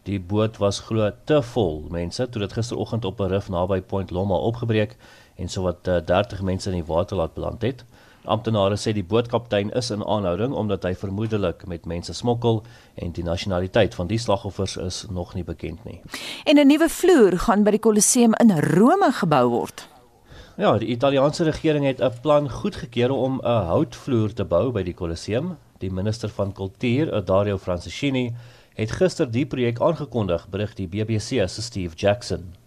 [0.03, 4.11] Die boot was glo te vol mense toe dit gisteroggend op 'n rif naby Point
[4.11, 4.97] Loma opgebreek
[5.37, 7.85] en sowat uh, 30 mense in die water laat beland het.
[8.25, 12.61] Amptenare sê die bootkaptein is in aanhouding omdat hy vermoedelik met mense smokkel
[12.95, 16.01] en die nasionaliteit van die slagoffers is nog nie bekend nie.
[16.45, 19.89] En 'n nuwe vloer gaan by die Kolosseum in Rome gebou word.
[20.57, 24.95] Ja, die Italiaanse regering het 'n plan goedgekeur om 'n houtvloer te bou by die
[24.95, 25.57] Kolosseum.
[25.79, 28.35] Die minister van kultuur, Dario Franceschini,
[28.75, 32.62] het gister die projek aangekondig, berig die BBC se Steve Jackson.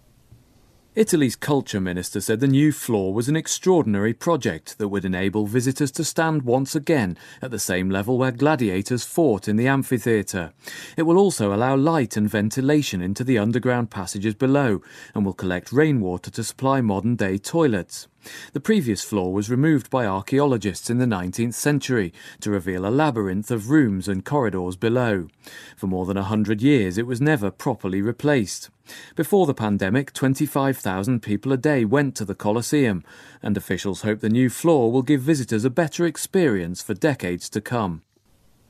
[0.95, 5.91] Italy's culture minister said the new floor was an extraordinary project that would enable visitors
[5.91, 10.53] to stand once again at the same level where gladiators fought in the amphitheatre.
[10.95, 14.81] It will also allow light and ventilation into the underground passages below
[15.13, 18.07] and will collect rainwater to supply modern day toilets.
[18.53, 23.51] The previous floor was removed by archaeologists in the 19th century to reveal a labyrinth
[23.51, 25.27] of rooms and corridors below.
[25.75, 28.69] For more than a hundred years, it was never properly replaced.
[29.15, 33.03] Before the pandemic, 25,000 people a day went to the Colosseum,
[33.41, 37.61] and officials hope the new floor will give visitors a better experience for decades to
[37.61, 38.01] come.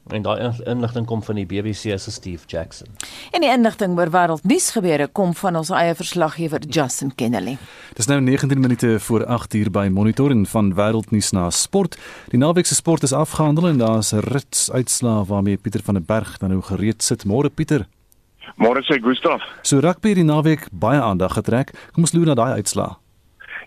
[0.06, 2.88] En daai inligting kom van die BBC se Steve Jackson.
[3.32, 7.56] En die inligting oor wêreldnuus gebeure kom van ons eie verslaggewer Justin Kennedy.
[7.97, 11.97] Dis nou 19 minute voor 8 uur by monitoring van wêreldnuus na sport.
[12.30, 16.04] Die naweek se sport is afgehandel en daar's 'n rits uitslaa waarmee Pieter van der
[16.04, 17.25] Berg dan nou gereed sit.
[17.25, 17.88] Môre Pieter.
[18.58, 19.41] Môre sê Gustaf.
[19.62, 21.73] So rugby die naweek baie aandag getrek.
[21.93, 22.97] Kom ons loer na daai uitslaa.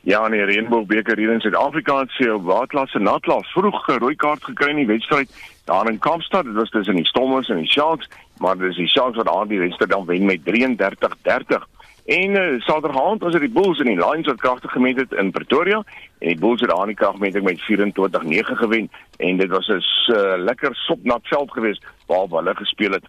[0.02, 4.70] Ja, in die Reënboogbeker hier in Suid-Afrika het se waarklasse natlas vroeg rooi kaart gekry
[4.70, 5.32] in die wedstryd
[5.68, 6.44] daar in Kaapstad.
[6.44, 9.58] Dit was tussen die Stormers en die Sharks, maar dis die Sharks wat aan die
[9.60, 11.66] wedstryd dan wen met 33-30.
[12.08, 15.30] En uh, Saterdag was dit die Bulls en die Lions wat kragtig gemeet het in
[15.30, 15.82] Pretoria
[16.18, 20.34] en die Bulls het aan die kragmeting met 24-9 gewen en dit was 'n uh,
[20.36, 23.04] lekker sopnat veld geweest waar hulle gespeel het.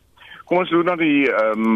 [0.50, 1.66] Kom ons loop na die ehm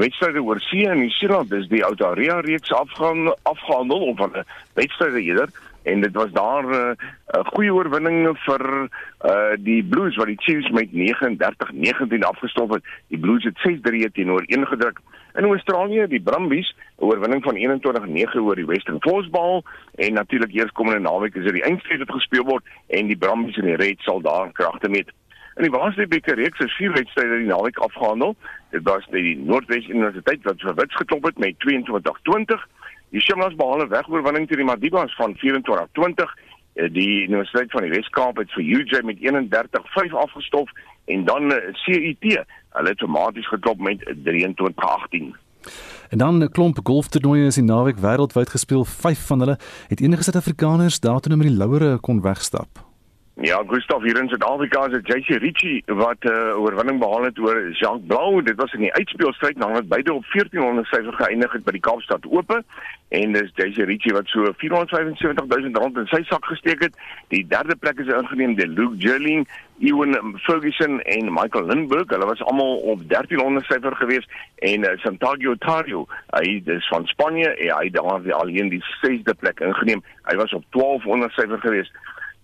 [0.00, 1.50] wedstryde oor see in Nieu-Seeland.
[1.52, 4.46] Dis die Outaria reeks afgaan afgehandel of 'n
[4.80, 5.52] wedstryde eerder
[5.84, 6.96] en dit was daar eh, 'n
[7.36, 12.84] uh, goeie oorwinning vir uh, die Blues wat die Chiefs met 39-19 afgestop het.
[13.08, 14.98] Die Blues het 6-3 teenoor 1 gedruk.
[15.34, 19.62] In Australië, die Brumbies, 'n oorwinning van 21-9 oor die Western Force
[19.94, 23.56] en natuurlik eers komende naweek is dit die eindstryd wat gespeel word en die Brumbies
[23.56, 25.12] en die Reds sal daar kragte meet.
[25.54, 28.34] In die Waasdiebeker reeks is vier wedstryde die naweek afgehandel.
[28.70, 32.64] Dit was die Noordwes Universiteit wat vir Wits geklop het met 22-20.
[33.14, 36.34] Die Shimlas behaal 'n wegoorwinning teen die Madibas van 24-20.
[36.74, 40.70] Eh, die Universiteit van die Wes-Kaap het vir UJ met 31-5 afgestof
[41.04, 45.36] en dan eh, CUT, hulle het outomaties geklop met 23-18.
[46.10, 48.84] En dan 'n klomp golftoernooie is in naweek wêreldwyd gespeel.
[48.84, 52.83] 5 van hulle het enige Suid-Afrikaners daartoe met die louere kon wegstap.
[53.42, 57.70] Ja, Gustav hier in Suid-Afrika is JC Ritchie wat 'n uh, oorwinning behaal het oor
[57.70, 58.42] Jacques Blau.
[58.42, 62.26] Dit was in die uitspelstryd nadat beide op 1400 syfer geëindig het by die Kaapstad
[62.26, 62.62] Ope
[63.08, 66.94] en dis JC Ritchie wat so 475000 rand in sy sak gesteek het.
[67.28, 69.48] Die derde plek is ingeneem deur Luke Jerling,
[69.80, 72.14] Ewan Ferguson en Michael Lindbergh.
[72.14, 77.50] Hulle was almal op 1300 syfer geweest en uh, Santiago Tario, hy is van Spanje
[77.50, 80.06] en hy daar alleen die sesde plek ingeneem.
[80.22, 81.92] Hy was op 1200 syfer geweest.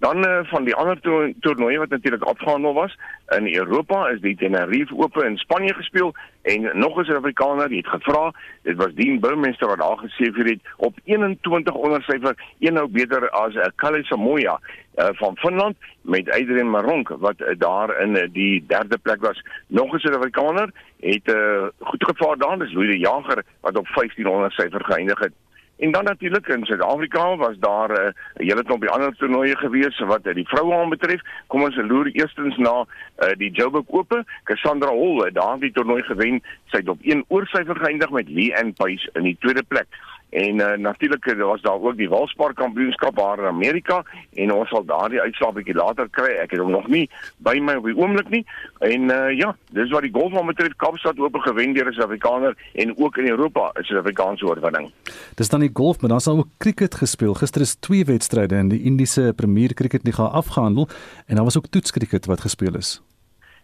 [0.01, 2.97] Dan uh, van die ander to toernooie wat natuurlik afgehandel was
[3.37, 8.33] in Europa is die Tenerife Ope in Spanje gespeel en nog 'n Suid-Afrikaner het gevra,
[8.63, 13.31] dit was Dean Burmester wat daar vir het op 21 onder syfer, een nou beter
[13.31, 14.61] as 'n uh, Kalle Samoya
[14.97, 19.43] uh, van Finland met Adrian Maronk wat uh, daar in uh, die derde plek was.
[19.67, 24.53] Nog 'n Suid-Afrikaner het uh, goed gevaar daar, dis Louis de Jager wat op 1500
[24.53, 25.33] syfer geëindig het.
[25.81, 30.27] En dan natuurlik in Suid-Afrika was daar 'n uh, hele klompie ander toernooie gewees wat
[30.27, 31.21] uh, die vroue aanbetref.
[31.47, 34.25] Kom ons loer eerstens na uh, die Joburg Ope.
[34.45, 36.43] Cassandra Hall het daardie toernooi gewen.
[36.67, 39.89] Sy het op 1 oorsyfer geëindig met Lee Ann Pace in die tweede plek.
[40.31, 44.69] En uh, natuurlik eh, was daar ook die Walspar kampioenskap daar in Amerika en ons
[44.69, 46.37] sal daardie uitslag bietjie later kry.
[46.39, 47.09] Ek het hom nog nie
[47.43, 48.45] by my op die oomblik nie.
[48.79, 52.57] En uh, ja, dis wat die golf van betref Kaapstad oop gewen deur 'n Suid-Afrikaner
[52.75, 54.91] en ook in Europa is 'n Suid-Afrikaanse oorwinning.
[55.35, 57.35] Dis dan die golf, maar dan sal ook cricket gespeel.
[57.35, 60.89] Gister is twee wedstryde in die Indiese Premier Cricket Liga afgehandel
[61.27, 63.03] en daar was ook toetskriket wat gespeel is.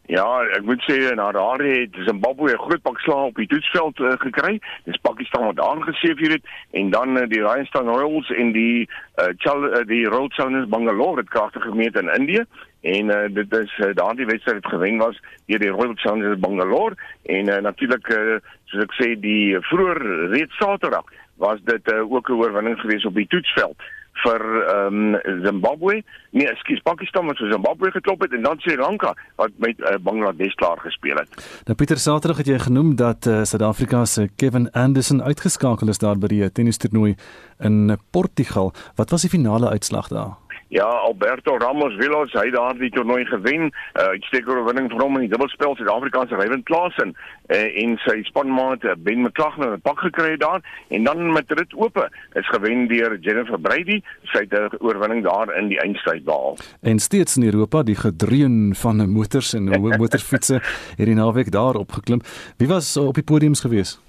[0.07, 0.23] Ja,
[0.55, 4.13] ek moet sê na daardie het Zimbabwe 'n groot pak slaag op die toetsveld uh,
[4.23, 4.61] gekry.
[4.85, 6.45] Dis Pakistan wat aangesef hier het.
[6.71, 11.21] En dan uh, die Rajasthan Royals en die uh, Chal uh, die Royal Challengers Bangalore
[11.21, 12.45] het kragtig gemeet in Indië.
[12.81, 16.95] En uh, dit is uh, daardie wedstryd het gewen was deur die Royal Challengers Bangalore.
[17.23, 21.05] En uh, natuurlik uh, soos ek sê die vroeër reeds Saterdag
[21.37, 23.83] was dit uh, ook 'n oorwinning geweest op die toetsveld
[24.25, 26.03] vir ehm um, Zimbabwe.
[26.31, 29.97] Nee, ekskuus, Pakistan wat vir Zimbabwe geklop het en dan Sri Lanka wat met uh,
[30.01, 31.37] Bangladesh klaar gespeel het.
[31.67, 36.19] Nou Pieter Saterdag het jy genoem dat uh, Suid-Afrika se Kevin Anderson uitgeskakel is daar
[36.19, 37.15] by die tennistoernooi
[37.59, 38.73] in Portugal.
[38.97, 40.37] Wat was die finale uitslag daar?
[40.69, 43.71] Ja, Alberto Ramos Villas, hy het daardie toernooi gewen.
[43.95, 48.85] Uh uitstekende oorwinning vir hom in die dubbelspel Suid-Afrikaanse Ryan Klaasen uh, en sy spanmaat
[48.85, 51.99] uh, Ben McLaughlin het 'n pak gekry daar en dan met dit oop
[52.35, 54.01] is gewen deur Jennifer Brady.
[54.33, 56.57] Sy het 'n oorwinning daar in die eindstryd behaal.
[56.83, 59.65] En steeds in Europa, die gedreun van motors en
[60.03, 60.61] motorfietsse
[60.97, 62.21] hierdie naweek daar opgeklim.
[62.57, 64.06] Wie was op die podiums geweest?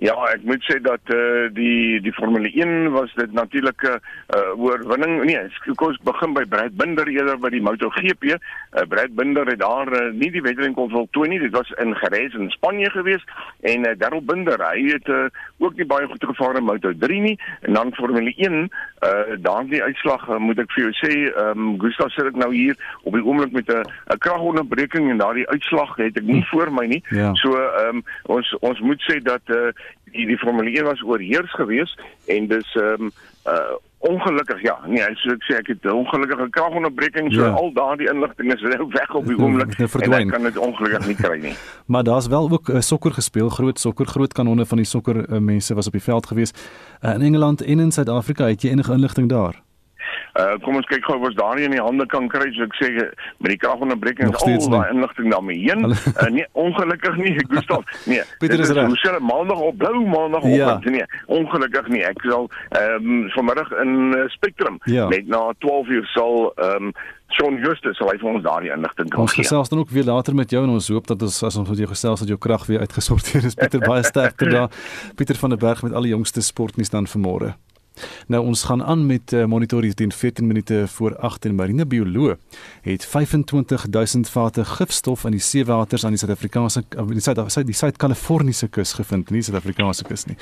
[0.00, 3.90] Ja, ek moet sê dat eh uh, die die Formule 1 was dit natuurlike
[4.36, 5.24] uh, oorwinning.
[5.28, 8.24] Nee, kos begin by Brad Binder eerder by die MotoGP.
[8.32, 11.40] Uh, Brad Binder het daar uh, nie die wedren kon voltooi nie.
[11.42, 13.28] Dit was in Jerez in Spanje geweest
[13.60, 15.26] en uh, Darryl Binder, hy het uh,
[15.58, 17.36] ook nie baie goed gevaar in Moto3 nie.
[17.68, 21.60] En dan Formule 1, eh uh, daardie uitslag uh, moet ek vir jou sê, ehm
[21.66, 25.48] um, Gustav sit ek nou hier op die oomblik met 'n 'n kragonderbreking en daardie
[25.48, 26.48] uitslag het ek nie hm.
[26.48, 27.04] voor my nie.
[27.12, 27.34] Ja.
[27.34, 31.02] So ehm um, ons ons moet sê dat eh uh, die die Formule 1 was
[31.02, 33.12] oorheers geweest en dis ehm um,
[33.46, 37.52] uh ongelukkig ja nee so ek sê ek het 'n ongelukkige kragonderbreking so ja.
[37.52, 41.16] al daardie inligting is nou weg op die oomblik en ek kan dit ongelukkig nie
[41.16, 41.54] kry nie.
[41.92, 45.38] Maar daar's wel ook uh, sokker gespeel groot sokker groot kanonne van die sokker uh,
[45.38, 46.70] mense was op die veld geweest.
[47.04, 49.60] Uh, in Engeland en in Suid-Afrika het jy enige inligting daar
[50.38, 52.66] Uh kom ons kyk gou of ons daar nie in die hande kan kry so
[52.68, 52.90] ek sê
[53.42, 55.86] met die kragonderbreking is al daai inligting daarmee heen.
[55.90, 57.86] Uh, nee, ongelukkig nie, Gustav.
[58.06, 58.22] Nee.
[58.42, 58.90] Pieter is reg.
[58.90, 60.54] Ons sê maandag op blou maandag op.
[60.54, 60.76] Ja.
[60.84, 62.04] Nee, ongelukkig nie.
[62.06, 65.08] Ek sal ehm um, vanmiddag in uh, Spectrum ja.
[65.08, 66.94] net na 12 uur sal ehm um,
[67.30, 69.22] Sean Justus sal hy vir ons daardie inligting kan gee.
[69.22, 71.68] Ons gesels dan ook weer later met jou en ons hoop dat ons as ons
[71.70, 73.58] met jou gesels dat jou krag weer uitgesorteer is.
[73.58, 74.70] Pieter baie sterkte daar.
[75.16, 77.54] Pieter van der Berg met al die jongste sportnuus dan vanmôre.
[78.26, 81.86] Nou ons gaan aan met uh, monitor hier teen 14 minute voor 8 en marine
[81.86, 82.36] bioloog
[82.82, 88.92] het 25000 vate gifstof in die seewaters aan die Suid-Afrikaanse die Suid die Suid-Kaliforniese kus
[88.92, 90.36] gevind, nie Suid-Afrikaanse kus nie.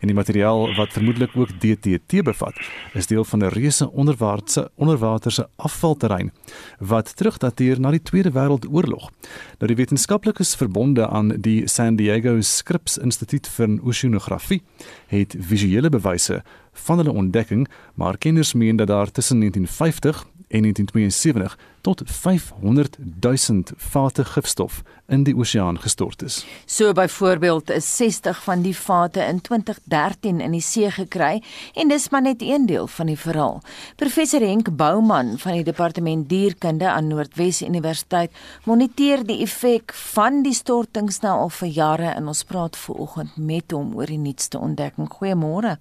[0.00, 2.56] En die materiaal wat vermoedelik ook DDT bevat,
[2.94, 6.32] is deel van 'n reuse onderwaartse onderwaterse afvalterrein
[6.78, 9.10] wat terugdateer na die Tweede Wêreldoorlog.
[9.58, 14.62] Nou die wetenskaplikes verbonde aan die San Diego Scripps Instituut vir Oseanografie
[15.06, 16.42] het visuele bewyse
[16.82, 23.62] van hulle ontdekking, maar kenners meen dat daar tussen 1950 en 1972 tot 500 000
[23.76, 26.46] vate gifstof in die oseaan gestort is.
[26.64, 31.42] So byvoorbeeld is 60 van die vate in 2013 in die see gekry
[31.74, 33.60] en dis maar net een deel van die verhaal.
[33.96, 38.30] Professor Henk Bouman van die departement dierkunde aan Noordwes Universiteit
[38.64, 43.70] moniteer die effek van die stortings nou al vir jare en ons praat vooroggend met
[43.70, 45.08] hom oor die nuutste ontdekking.
[45.10, 45.78] Goeiemôre.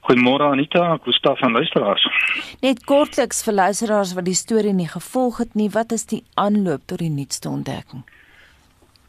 [0.00, 2.06] Goeiemôre Anita, Gustaf van luisteraars.
[2.60, 6.86] Net kortliks vir luisteraars wat die storie nie gevolg het nie, wat is die aanloop
[6.86, 8.02] tot die nuutste ontdekking?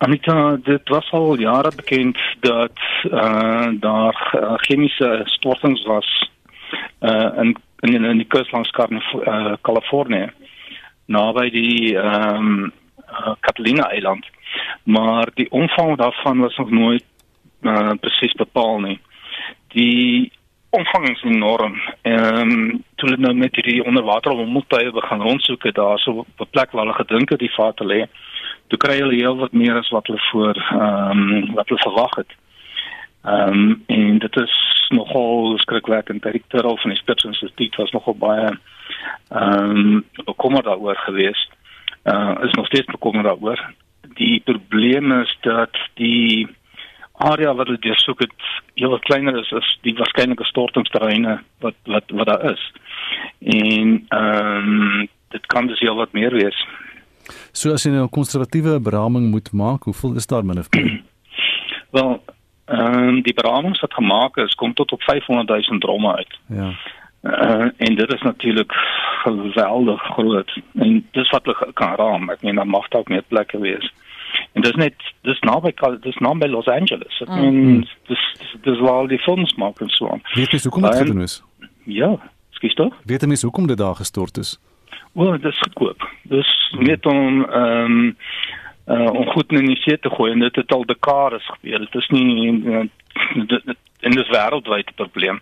[0.04, 6.10] Anita, dit was al jare bekend dat uh daar uh, chemiese stortings was
[7.00, 10.30] uh in in in die kus langs uh, Kalifornië
[11.06, 12.74] naby die ehm um,
[13.12, 14.26] uh, Catalina eiland.
[14.84, 17.06] Maar die omvang daarvan was nog nooit
[17.62, 19.00] uh, presies bepaal nie.
[19.68, 20.32] Die
[20.72, 21.76] omvang is enorm.
[22.02, 26.42] Ehm um, toe hulle nou met hierdie onderwater hommeltuie begin rondsoek het daar so op
[26.46, 28.06] 'n plek waar hulle gedink het die vate lê,
[28.68, 32.16] toe kry hulle heel wat meer as wat hulle voor ehm um, wat hulle verwag
[32.16, 32.32] het.
[33.24, 34.56] Ehm um, en dit is
[34.90, 36.24] nogal skrikwekkend.
[36.24, 38.60] Die direkteur van die Spits Instituut was nogal baie
[39.30, 41.50] ehm um, bekommerd daaroor geweest.
[42.04, 43.74] Uh is nog steeds bekommerd daaroor.
[44.14, 46.48] Die probleem is dat die
[47.30, 48.34] area wat hulle deursoek het
[48.80, 52.64] heel wat kleiner is as die waarskynlike stortingsterreine wat wat wat daar is.
[53.40, 56.66] En ehm um, dit kan dus heel wat meer wees.
[57.52, 61.02] So as jy nou 'n konservatiewe beraming moet maak, hoeveel is daar min of meer?
[61.98, 62.24] Wel,
[62.66, 66.40] ehm um, die beramings wat gemaak is, kom tot op 500 000 dromme uit.
[66.48, 66.74] Ja.
[67.22, 68.72] Uh, en dit is natuurlik
[69.24, 73.60] geweldig groot en dis wat hulle kan raam ek meen daar mag dalk meer plekke
[73.62, 73.92] wees
[74.54, 77.22] en dis net dis naby dis naby Los Angeles.
[77.22, 77.88] Ek meen mm.
[78.08, 78.28] dis
[78.62, 80.22] dis waar die films maak en so aan.
[80.34, 81.42] Weet jy hoekom dit gedoen is?
[81.86, 82.18] Ja
[82.62, 84.60] skiet toch weet jy hoekom dit daar gestort is?
[85.14, 86.10] Wel dis goedkoop.
[86.24, 88.16] Dis net om ehm um,
[88.88, 91.80] uh, om goed in die see te gooi en dit het al dekades gebeur.
[91.80, 92.84] Dit is nie uh,
[93.48, 95.42] dit, en dis wêreldwyd 'n probleem.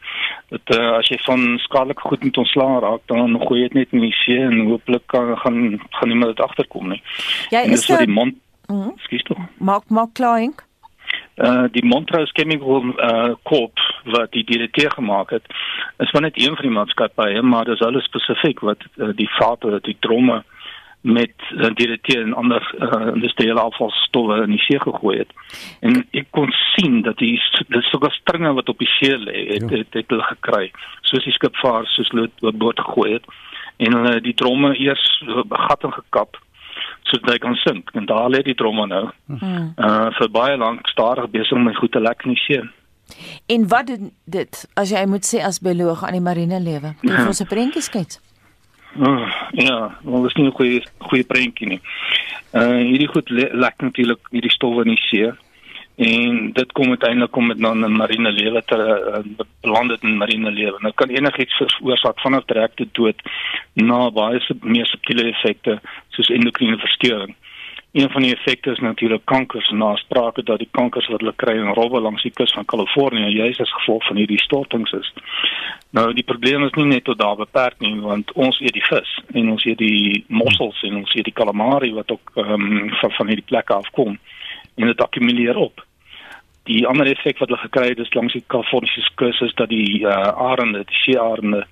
[0.49, 3.93] Dat uh, as jy van skadelike goed met ontslaa raak, dan gooi jy dit net
[3.93, 7.01] in die see en hooplik kan gaan gaan niemand dit agterkom nie.
[7.49, 8.35] Jy en is vir die mond
[8.69, 8.91] Mhm.
[8.97, 9.37] Skies toe.
[9.57, 10.49] Maak maak klaar.
[11.35, 15.45] Uh die Montrose Chemical uh Corp wat die DDT gemaak het,
[15.97, 19.79] is van net een van die maatskappye, maar dis hulle spesifiek wat uh, die vate,
[19.81, 20.43] die dromme
[21.01, 25.31] met uh, DDT en ander uh, industriële afvalstowwe in die see gegooi het.
[25.79, 27.37] En ek kon sien dat die
[27.71, 30.65] dis sogar stringe wat op die see lê, het, het, het, het hulle gekry.
[31.01, 33.25] Soos die skipvaar soos hulle boot gegooi het
[33.79, 35.07] en hulle uh, die dromme eers
[35.49, 36.37] gat en gekap
[37.09, 39.05] sodat hy kan sink en daar lê die dromme nou.
[39.27, 39.73] Hmm.
[39.77, 42.63] Uh vir baie lank stadig besig om my goed te lek in die see.
[43.55, 46.95] En wat doen dit as jy moet sê as bioloog aan die marine lewe?
[47.01, 47.27] Jy ja.
[47.31, 48.21] ons 'n prentjie skets.
[48.97, 51.81] Uh, ja, wel is nie 'n goeie goeie prentjie nie.
[52.53, 55.29] Uh hierdie goed le lek natuurlik hierdie stowwe in die see
[55.99, 60.51] en dit kom uiteindelik kom met dan 'n marine lewe te uh, beland in marine
[60.51, 60.77] lewe.
[60.79, 63.21] Nou kan enigiets veroorsaak vanaf direkte dood
[63.73, 65.81] na baie meer subtiele effekte
[66.19, 67.35] soos endokriene versteuring.
[67.91, 71.55] Een van die effekte is natuurlik kankers na sprake dat die kankers wat hulle kry
[71.57, 75.09] in robbe langs die kus van Kalifornië juis as gevolg van hierdie stortings is.
[75.97, 79.15] Nou die probleem is nie net tot daar beperk nie want ons eet die vis
[79.33, 83.33] en ons eet die mossels en ons eet die calamari wat ook um, van van
[83.33, 84.19] hierdie plekke afkom
[84.75, 85.81] en dit akkumuleer op
[86.69, 90.03] die ander effek wat hulle gekry het is langs die Kaliforniese kus is dat die
[90.05, 90.13] uh,
[90.49, 91.65] arende, die seearende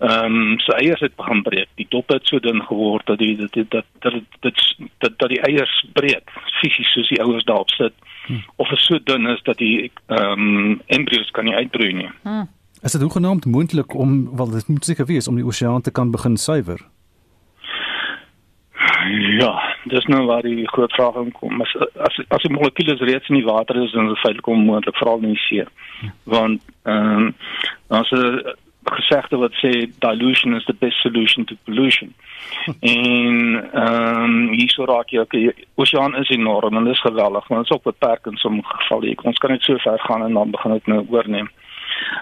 [0.00, 1.68] ehm um, sy eiers het begin breek.
[1.76, 4.60] Die dop het so dun geword dat die dat dat dat dat
[4.98, 6.30] dat, dat die eiers breek
[6.60, 7.92] fisies soos die ouers daarop sit.
[8.26, 8.44] Hmm.
[8.56, 12.08] Of is so dun is dat die ehm um, embryos kan nie uitbroei nie.
[12.22, 12.48] Hmm.
[12.82, 16.10] Is dit hoegenaamd moontlik om wel dit moet seker wees om die oseaan te kan
[16.10, 16.80] begin suiwer?
[19.38, 19.52] Ja,
[19.84, 21.60] dis nou waar die groot vraag inkom.
[21.60, 21.76] As
[22.08, 25.20] as as die molekules reeds in die water is, dan is dit feitelik onmoontlik veral
[25.20, 25.68] in die see.
[26.24, 27.34] Want ehm um,
[27.88, 32.14] as 'n gesegde wat sê dilution is the best solution to pollution.
[32.80, 37.00] en ehm um, hier so raak jy ook die oseaan is enorm en dit is
[37.00, 39.14] geweldig, maar dit is ook beperk in sommige gevalle.
[39.22, 41.50] Ons kan net so ver gaan en dan begin dit nou oorneem.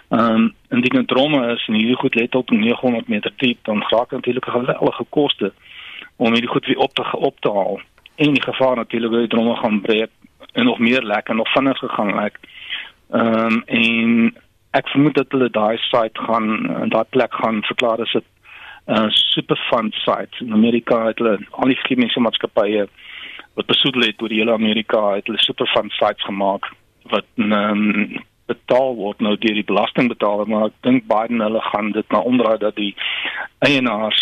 [0.09, 3.85] Ehm um, en die dromme is en hierdie goed let op 900 meter diep, dan
[3.89, 5.53] raak natuurlik 'n geweldige koste
[6.17, 7.81] om hierdie goed weer op te op te haal.
[8.15, 10.11] En die gevaar natuurlik dat die dromme gaan breek
[10.53, 12.39] en nog meer lek en nog vinniger gaan lek.
[13.11, 14.35] Ehm um, en
[14.77, 16.49] ek vermoed dat hulle daai site gaan
[16.83, 18.25] en daai plek gaan verklaar as 'n
[18.87, 20.45] uh, superfund site.
[20.45, 22.89] In Amerika het hulle al die chemiese maatskappye
[23.55, 26.69] wat besoedel het oor die hele Amerika het hulle superfund sites gemaak
[27.11, 32.15] wat um, betaal word nou deur die belastingbetaler maar ek dink Biden hulle gaan dit
[32.15, 32.95] nou omdraai dat die
[33.67, 34.21] eienaars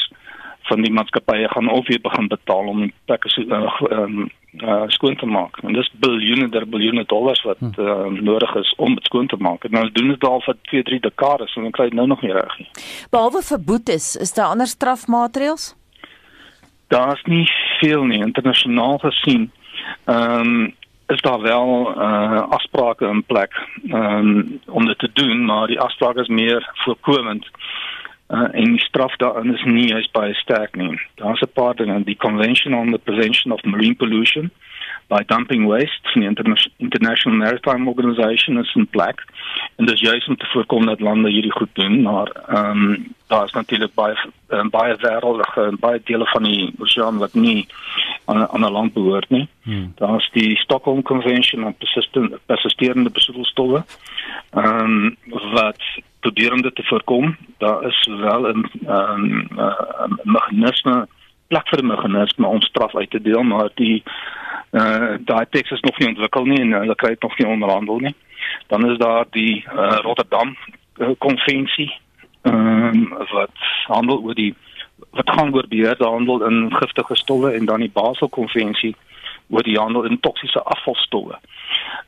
[0.71, 4.27] van die maatskappye gaan of weer begin betaal om plekke so uh, um,
[4.63, 5.59] uh, skoon te maak.
[5.63, 9.65] En dis biljoene der biljoene dollars wat uh, nodig is om dit skoon te maak.
[9.65, 12.23] En nou doen dit al vir 2, 3 dekades en dan kry dit nou nog
[12.23, 12.57] meer reg.
[13.11, 15.75] Behalwe vir boetes, is daar ander strafmaatreëls?
[16.89, 17.47] Daar's nie
[17.81, 19.51] veel nie internasionaal gesien.
[20.05, 20.75] Ehm um,
[21.07, 23.53] is daar wel uh afsprake in plek
[23.89, 27.47] um, om dit te doen, maar die afsprake is meer voorkomend
[28.29, 31.01] uh, en die straf daarin is nie juist baie sterk nie.
[31.14, 34.51] Daar's 'n paar dinge, die Convention on the Prevention of Marine Pollution
[35.09, 39.25] by Dumping Waste van die Interna International Maritime Organization is in plek
[39.77, 43.15] en dit is juist om te voorkom dat lande hierdie goed doen, maar ehm um,
[43.27, 44.17] daar is natuurlik baie
[44.49, 47.67] uh, baie wêreldige baie dele van die oseaan wat nie
[48.25, 49.49] aan 'n land behoort nie.
[49.63, 49.93] Hmm.
[49.97, 53.85] Daar's die Stockholm Convention on persistent persisterende besoedelstowwe.
[54.51, 55.17] Ehm um,
[55.53, 55.83] wat
[56.21, 57.37] probeer om dit te voorkom.
[57.59, 61.09] Daar is wel 'n um, uh, meganisme
[61.49, 64.03] plek vir 'n meganisme om straf uit te deel, maar die
[64.73, 67.99] uh, daai teks is nog nie ontwikkel nie en hulle kry dit nog nie onderhandel
[67.99, 68.15] nie.
[68.67, 70.57] Dan is daar die uh, Rotterdam
[71.19, 71.93] konvensie
[72.43, 73.51] um, wat
[73.87, 74.55] handel oor die
[75.11, 78.95] wat gaan oor beheerde handel in giftige stowwe en dan die Basel konvensie
[79.49, 81.39] oor die handel in toksiese afvalstowwe.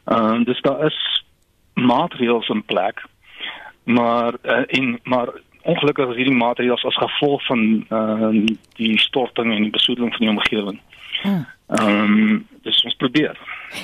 [0.05, 1.25] Ehm uh, dis daar is
[1.75, 3.05] maatreëls in plek.
[3.85, 5.29] Maar uh, en maar
[5.69, 7.63] ongelukkig is hierdie maatreëls as gevolg van
[7.93, 8.33] uh,
[8.81, 10.81] die storting en die besoedeling van die omgewing.
[11.23, 13.37] Ehm um, dis ons probeer.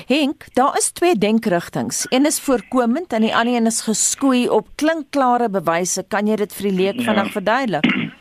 [0.09, 2.05] Henk, daar is twee denkrigtinge.
[2.09, 6.05] Een is voorkomend en die ander een is geskoei op klinkklare bewyse.
[6.09, 7.35] Kan jy dit vir die leek vinnig ja.
[7.39, 7.89] verduidelik?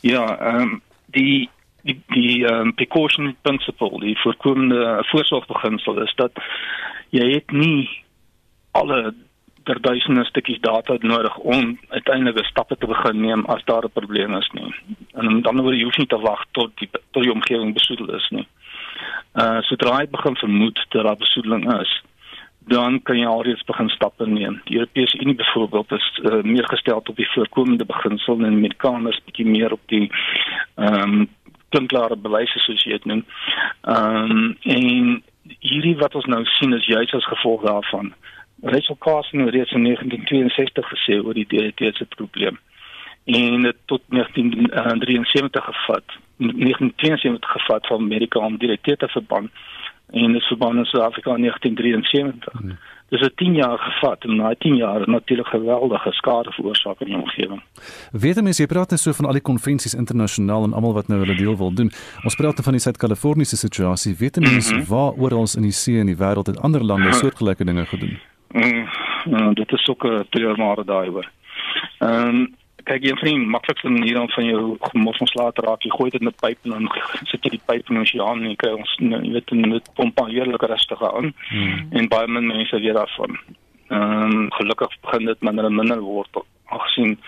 [0.00, 0.76] Ja, ehm um,
[1.12, 1.50] die
[1.84, 6.40] die die um, precaution principle, die voorkomende voorsorgbeginsel is dat
[7.12, 7.88] jy het nie
[8.72, 9.12] alle
[9.70, 14.34] ter duisende stukkies data nodig om uiteindelik stappe te begin neem as daar 'n probleem
[14.36, 14.74] is nie.
[15.14, 18.28] En dan word jy hoef nie te wag tot die tot die omgewing besoedel is
[18.30, 18.46] nie.
[19.34, 22.02] Uh sodra jy begin vermoed dat daar besoedeling is,
[22.66, 24.60] dan kan jy alreeds begin stappe neem.
[24.64, 29.46] Die Europese Unie byvoorbeeld is uh, meer gestel op die voorkomende beginsel en Amerikaners bietjie
[29.46, 30.10] meer op die
[30.74, 31.28] ehm um,
[31.68, 33.24] klinklare bewyse soos jy dit noem.
[33.82, 35.22] Ehm um, en
[35.58, 38.14] hierdie wat ons nou sien is juis as gevolg daarvan.
[38.62, 42.58] Rachel Carson het reeds in 1962 gesê oor die DDT se probleem.
[43.24, 46.04] En dit tot 1973 gevat.
[46.36, 49.50] 1972 gevat van Amerika om DDT te verbân
[50.10, 52.52] en dit verbân in Suid-Afrika in 1973.
[52.52, 52.78] Hmm.
[53.08, 57.16] Dis 'n 10 jaar gevat en na 10 jaar natuurlik geweldige skade veroorsaak in die
[57.16, 57.62] omgewing.
[58.12, 61.20] Weet mense jy praat net so van al die konvensies internasionaal en almal wat nou
[61.20, 61.90] hulle deel wil doen.
[62.22, 64.14] Ons praat dan van die Suid-Kaliforniese situasie.
[64.18, 64.88] Weet mense mm -hmm.
[64.88, 68.18] waar oral in die see en die wêreld het ander lande soortgelyke dinge gedoen?
[68.52, 68.88] Mm,
[69.30, 71.30] uh, dit is ook 'n treurmare daai hoor.
[71.98, 75.90] Ehm um, kyk jy vriend, maklikste manier om van jou mos ontslae te raak, jy
[75.90, 76.88] gooi dit in 'n pyp en dan
[77.24, 79.90] sit jy die pyp in die oseaan en jy kry ons nou, jy weet net
[79.94, 81.34] pomp aan heerlik rustig aan.
[81.48, 81.88] Hmm.
[81.90, 83.38] En baie min mense weet daarvan.
[83.88, 87.18] Ehm um, gelukkig begin dit minder en minder word aangesien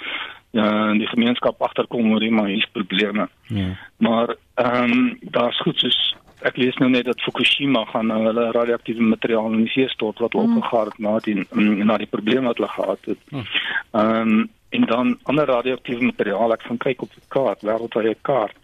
[0.53, 3.29] ja die gemeenskap agterkom oor die maar hier's probleme.
[3.47, 3.77] Ja.
[3.97, 6.17] Maar ehm um, daar's goed soos
[6.49, 10.19] ek lees nou net dat Fukushima gaan nou hulle radioaktiewe materiaal in die see stort
[10.23, 10.57] wat mm.
[10.57, 13.23] opgegaar het na die mm, na die probleme wat hulle gehad het.
[13.31, 13.47] Mm.
[13.93, 18.57] Ehm um, en dan ander radioaktiewe materiaal ek gaan kyk op die kaart, wêreldwye kaart,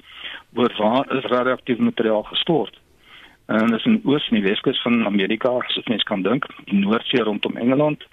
[0.56, 2.78] waar waar is radioaktiewe materiaal gestort?
[3.46, 6.80] En dit is in oos en die weskus van Amerika, as mens kan dink, die
[6.80, 8.06] Noordsee rondom Engeland,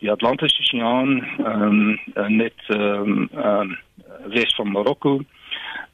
[0.00, 3.76] die Atlantiese Oseaan, ehm um, net ehm um, um,
[4.32, 5.20] wes van Marokko,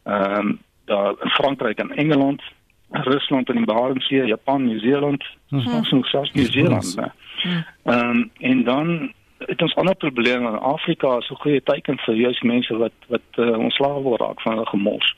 [0.05, 2.43] ehm um, daar Frankryk en Engeland
[2.91, 5.85] Rusland en die Barentssee, Japan, Nieu-Seeland, ons hmm.
[5.91, 6.95] nog selfs Nieu-Seeland.
[6.95, 7.65] Hmm.
[7.83, 12.41] Ehm um, en dan het ons ander probleme in Afrika, so goeie teken vir juis
[12.41, 15.15] mense wat wat uh, ontslae word raak van hulle gemors.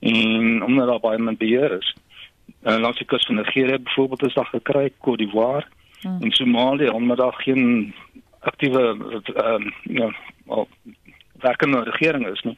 [0.00, 1.94] En omdat daar baie min beheer is.
[2.62, 5.66] Uh, langs die kus van Nigeria byvoorbeeld is daar gekry Côte d'Ivoire
[6.00, 6.22] hmm.
[6.22, 7.94] en Somalië omdat daar geen
[8.40, 8.96] aktiewe
[9.34, 10.64] ehm uh, ja,
[11.40, 12.56] werkende regering is nie.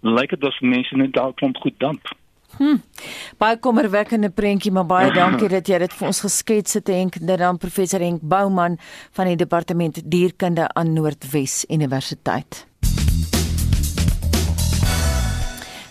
[0.00, 2.12] Lyk dit of mense net dalk klomp goed damp.
[2.56, 2.78] Hm.
[3.38, 7.38] Baie kommerwekkende prentjie, maar baie dankie dat jy dit vir ons geskets het en dit
[7.38, 8.78] dan professor Henk Bouman
[9.16, 12.64] van die departement dierkunde aan Noordwes Universiteit.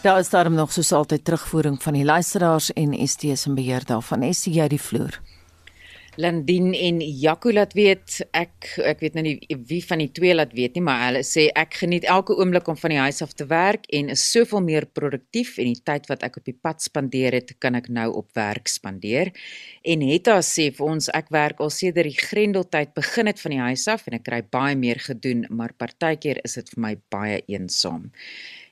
[0.06, 4.34] Daar is daarom nog soos altyd terugvoering van die luisteraars en ST se beheer daarvan.
[4.34, 5.18] ST jy die vloer.
[6.18, 10.54] Landin en Jaco laat weet ek ek weet nou nie wie van die twee laat
[10.56, 13.48] weet nie maar hulle sê ek geniet elke oomblik om van die huis af te
[13.50, 17.36] werk en is soveel meer produktief en die tyd wat ek op die pad spandeer
[17.36, 19.34] het kan ek nou op werk spandeer.
[19.84, 23.64] En Hetta sê vir ons ek werk al sedert die grendeltyd begin het van die
[23.68, 27.42] huis af en ek kry baie meer gedoen maar partykeer is dit vir my baie
[27.52, 28.14] eensaam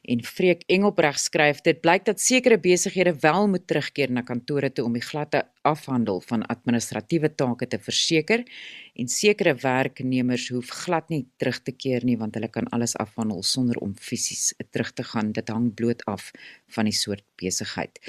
[0.04, 4.84] En Freek Engelbreg skryf dit blyk dat sekere besighede wel moet terugkeer na kantore toe
[4.84, 8.44] om die gladde afhandel van administratiewe take te verseker
[9.00, 13.40] en sekere werknemers hoef glad nie terug te keer nie want hulle kan alles afhandel
[13.48, 16.32] sonder om fisies terug te gaan dit hang bloot af
[16.76, 18.00] van die soort besigheid.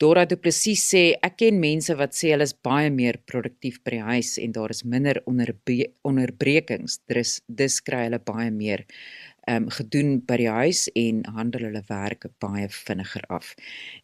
[0.00, 3.98] Dora Du Plessis sê ek ken mense wat sê hulle is baie meer produktief by
[3.98, 8.86] die huis en daar is minder onderbrekings dis dis kry hulle baie meer
[9.50, 13.52] um, gedoen by die huis en handel hulle werk baie vinniger af.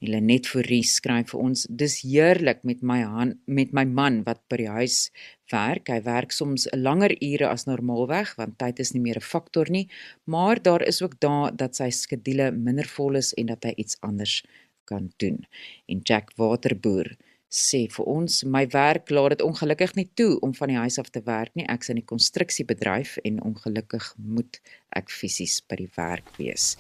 [0.03, 4.23] Hulle net vir Ries skryf vir ons: "Dis heerlik met my hand met my man
[4.27, 5.11] wat by die huis
[5.53, 5.89] werk.
[5.89, 9.89] Hy werk soms langer ure as normaalweg want tyd is nie meer 'n faktor nie,
[10.27, 13.97] maar daar is ook dae dat sy skedule minder vol is en dat hy iets
[14.01, 14.43] anders
[14.85, 15.47] kan doen."
[15.89, 17.17] En Jack Waterboer
[17.49, 21.09] sê vir ons my werk laat dit ongelukkig nie toe om van die huis af
[21.09, 21.65] te werk nie.
[21.65, 24.61] Ek's in die konstruksiebedryf en ongelukkig moet
[24.97, 26.75] ek fisies by die werk wees.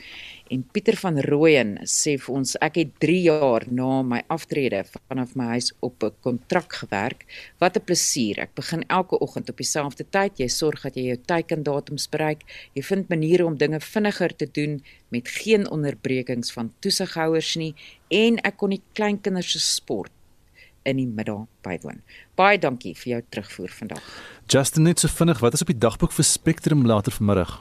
[0.52, 5.34] En Pieter van Rooyen sê vir ons ek het 3 jaar na my aftrede vanaf
[5.40, 7.24] my huis op 'n kontrak gewerk.
[7.60, 10.38] Wat 'n plesier ek begin elke oggend op dieselfde tyd.
[10.38, 12.44] Jy sorg dat jy jou teikendatums bereik.
[12.74, 17.74] Jy vind maniere om dinge vinniger te doen met geen onderbrekings van toesighouers nie.
[18.10, 20.12] En ek kon die kleinkinders se sport
[20.88, 22.02] in die middag bywoon.
[22.38, 24.04] Baie dankie vir jou terugvoer vandag.
[24.48, 27.58] Justin net so vinnig, wat is op die dagboek vir Spectrum later vanmiddag?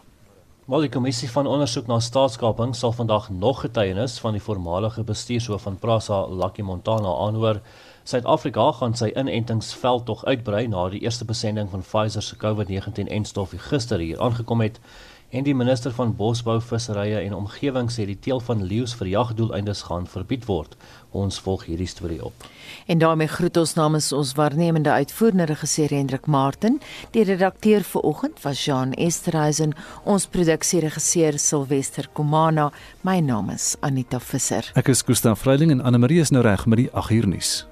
[0.68, 5.62] Maar die kommissie van ondersoek na staatskaping sal vandag nog getuienis van die voormalige bestuurshoof
[5.64, 7.62] van Prasa, Lucky Montana, aanhoor.
[8.04, 14.20] Suid-Afrika gaan sy inentingsveldtog uitbrei na die eerste besending van Pfizer se COVID-19-enstof gister hier
[14.20, 14.82] aangekom het
[15.30, 19.84] en die minister van Bosbou, Visserye en Omgewing sê die teel van leeu's vir jagdoeleindes
[19.90, 20.78] gaan verbied word.
[21.12, 22.48] Ons volg hierdie storie op.
[22.88, 26.80] En daarmee groet ons namens ons waarnemende uitvoerende regisseur Hendrik Martin,
[27.12, 32.72] die redakteur vir oggend was Jean Esterhuizen, ons produksieregisseur Silwester Komana,
[33.02, 34.72] my naam is Anita Visser.
[34.76, 37.68] Ek is Gustaf Vreiling en Anne Marie is nou reg met die 8 uur nuus.